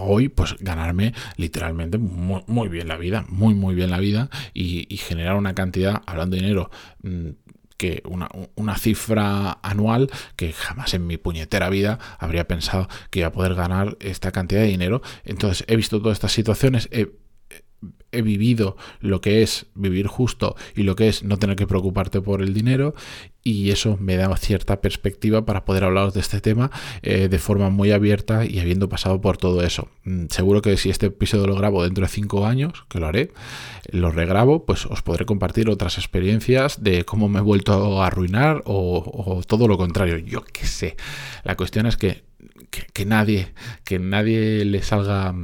hoy 0.01 0.29
pues 0.29 0.57
ganarme 0.61 1.14
literalmente 1.37 1.99
muy, 1.99 2.68
bien 2.68 2.88
la 2.88 2.96
vida, 2.96 3.25
muy 3.29 3.55
muy 3.55 3.75
bien 3.75 3.90
la 3.90 3.99
vida 3.99 4.29
y, 4.53 4.96
generar 4.96 5.37
una 5.37 5.55
cantidad, 5.55 6.03
hablando 6.07 6.37
de 6.37 6.42
dinero, 6.42 6.70
mm, 7.03 7.29
que 7.77 8.03
una, 8.07 8.29
una, 8.57 8.77
cifra 8.77 9.59
anual 9.62 10.11
que 10.37 10.53
jamás 10.53 10.92
en 10.92 11.07
mi 11.07 11.16
puñetera 11.16 11.70
vida 11.70 11.99
habría 12.18 12.46
pensado 12.46 12.88
que 13.09 13.20
iba 13.20 13.29
a 13.29 13.33
poder 13.33 13.55
ganar 13.55 13.96
esta 14.01 14.31
cantidad 14.33 14.61
de 14.61 14.66
dinero. 14.66 15.01
Entonces 15.25 15.64
he 15.66 15.77
visto 15.77 16.01
todas 16.03 16.16
estas 16.16 16.33
situaciones, 16.33 16.90
he 16.92 17.11
he 18.12 18.23
vivido 18.23 18.77
lo 19.01 19.20
que 19.20 19.42
es 19.42 19.66
vivir 19.75 20.07
justo 20.07 20.57
y 20.75 20.83
lo 20.83 20.96
que 20.96 21.09
es 21.09 21.23
no 21.23 21.38
tener 21.38 21.57
que 21.57 21.66
preocuparte 21.66 22.20
por 22.20 22.42
el 22.42 22.55
dinero 22.55 22.94
y 23.42 23.70
eso 23.70 23.96
me 23.99 24.16
da 24.16 24.35
cierta 24.37 24.81
perspectiva 24.81 25.46
para 25.46 25.64
poder 25.64 25.85
hablaros 25.85 26.14
de 26.14 26.20
este 26.20 26.40
tema 26.40 26.70
eh, 27.03 27.29
de 27.29 27.38
forma 27.38 27.70
muy 27.70 27.90
abierta 27.90 28.44
y 28.44 28.59
habiendo 28.59 28.88
pasado 28.88 29.20
por 29.20 29.38
todo 29.38 29.62
eso. 29.62 29.88
Mm, 30.05 30.27
seguro 30.29 30.61
que 30.62 30.77
si 30.77 30.90
este 30.90 31.07
episodio 31.07 31.46
lo 31.46 31.55
grabo 31.55 31.83
dentro 31.83 32.03
de 32.03 32.09
cinco 32.09 32.46
años, 32.46 32.85
que 32.88 33.01
lo 33.01 33.07
haré, 33.07 33.33
lo 33.90 34.11
regrabo, 34.11 34.66
pues 34.66 34.87
os 34.87 35.03
podré 35.03 35.25
compartir 35.25 35.70
otras 35.70 35.96
experiencias 35.99 36.83
de 36.83 37.05
cómo 37.05 37.29
me 37.29 37.38
he 37.38 37.42
vuelto 37.42 38.03
a 38.03 38.07
arruinar 38.07 38.62
o, 38.66 39.42
todo 39.46 39.68
lo 39.68 39.79
contrario. 39.79 40.18
Yo 40.18 40.44
qué 40.44 40.66
sé. 40.66 40.96
La 41.44 41.57
cuestión 41.57 41.87
es 41.87 41.96
que, 41.96 42.23
que 42.70 43.07
nadie, 43.07 43.53
que 43.85 43.99
nadie 43.99 44.64
le 44.64 44.83
salga 44.83 45.35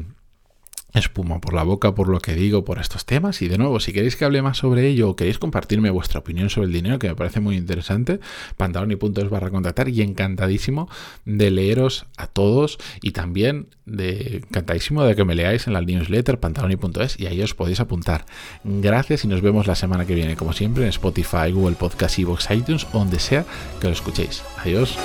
espuma 0.99 1.41
por 1.41 1.55
la 1.55 1.63
boca 1.63 1.95
por 1.95 2.09
lo 2.09 2.21
que 2.21 2.35
digo 2.35 2.65
por 2.65 2.79
estos 2.79 3.05
temas. 3.05 3.43
Y 3.43 3.49
de 3.49 3.59
nuevo 3.59 3.81
si 3.81 3.93
queréis 3.93 4.17
que 4.17 4.25
hable 4.25 4.43
más 4.43 4.59
sobre 4.59 4.87
ello 4.89 5.11
o 5.11 5.17
queréis 5.17 5.39
compartirme 5.39 5.91
vuestra 5.91 6.21
opinión 6.21 6.51
sobre 6.51 6.67
el 6.67 6.73
dinero 6.73 6.99
que 6.99 7.09
me 7.09 7.15
parece 7.15 7.41
muy 7.41 7.57
interesante 7.57 8.21
pantaloni.es 8.57 9.31
barra 9.31 9.51
contactar 9.51 9.89
y 9.89 10.03
encantadísimo 10.03 10.89
de 11.25 11.51
leeros 11.51 12.07
a 12.17 12.27
todos 12.27 12.79
y 13.03 13.13
también 13.13 13.69
de 13.85 14.43
encantadísimo 14.49 15.05
de 15.05 15.15
que 15.15 15.25
me 15.25 15.35
leáis 15.35 15.67
en 15.67 15.73
la 15.73 15.81
newsletter 15.81 16.39
pantaloni.es 16.39 17.19
y 17.19 17.27
ahí 17.27 17.43
os 17.43 17.55
podéis 17.55 17.81
apuntar. 17.81 18.27
Gracias 18.65 19.25
y 19.25 19.29
nos 19.29 19.41
vemos 19.41 19.67
la 19.67 19.75
semana 19.75 20.07
que 20.07 20.15
viene 20.15 20.37
como 20.37 20.53
siempre 20.53 20.85
en 20.85 20.91
Spotify, 20.91 21.53
Google 21.53 21.77
Podcast, 21.77 22.19
Evox, 22.19 22.51
iTunes 22.51 22.87
donde 22.93 23.19
sea 23.19 23.45
que 23.81 23.87
lo 23.87 23.93
escuchéis. 23.93 24.43
Adiós 24.59 24.97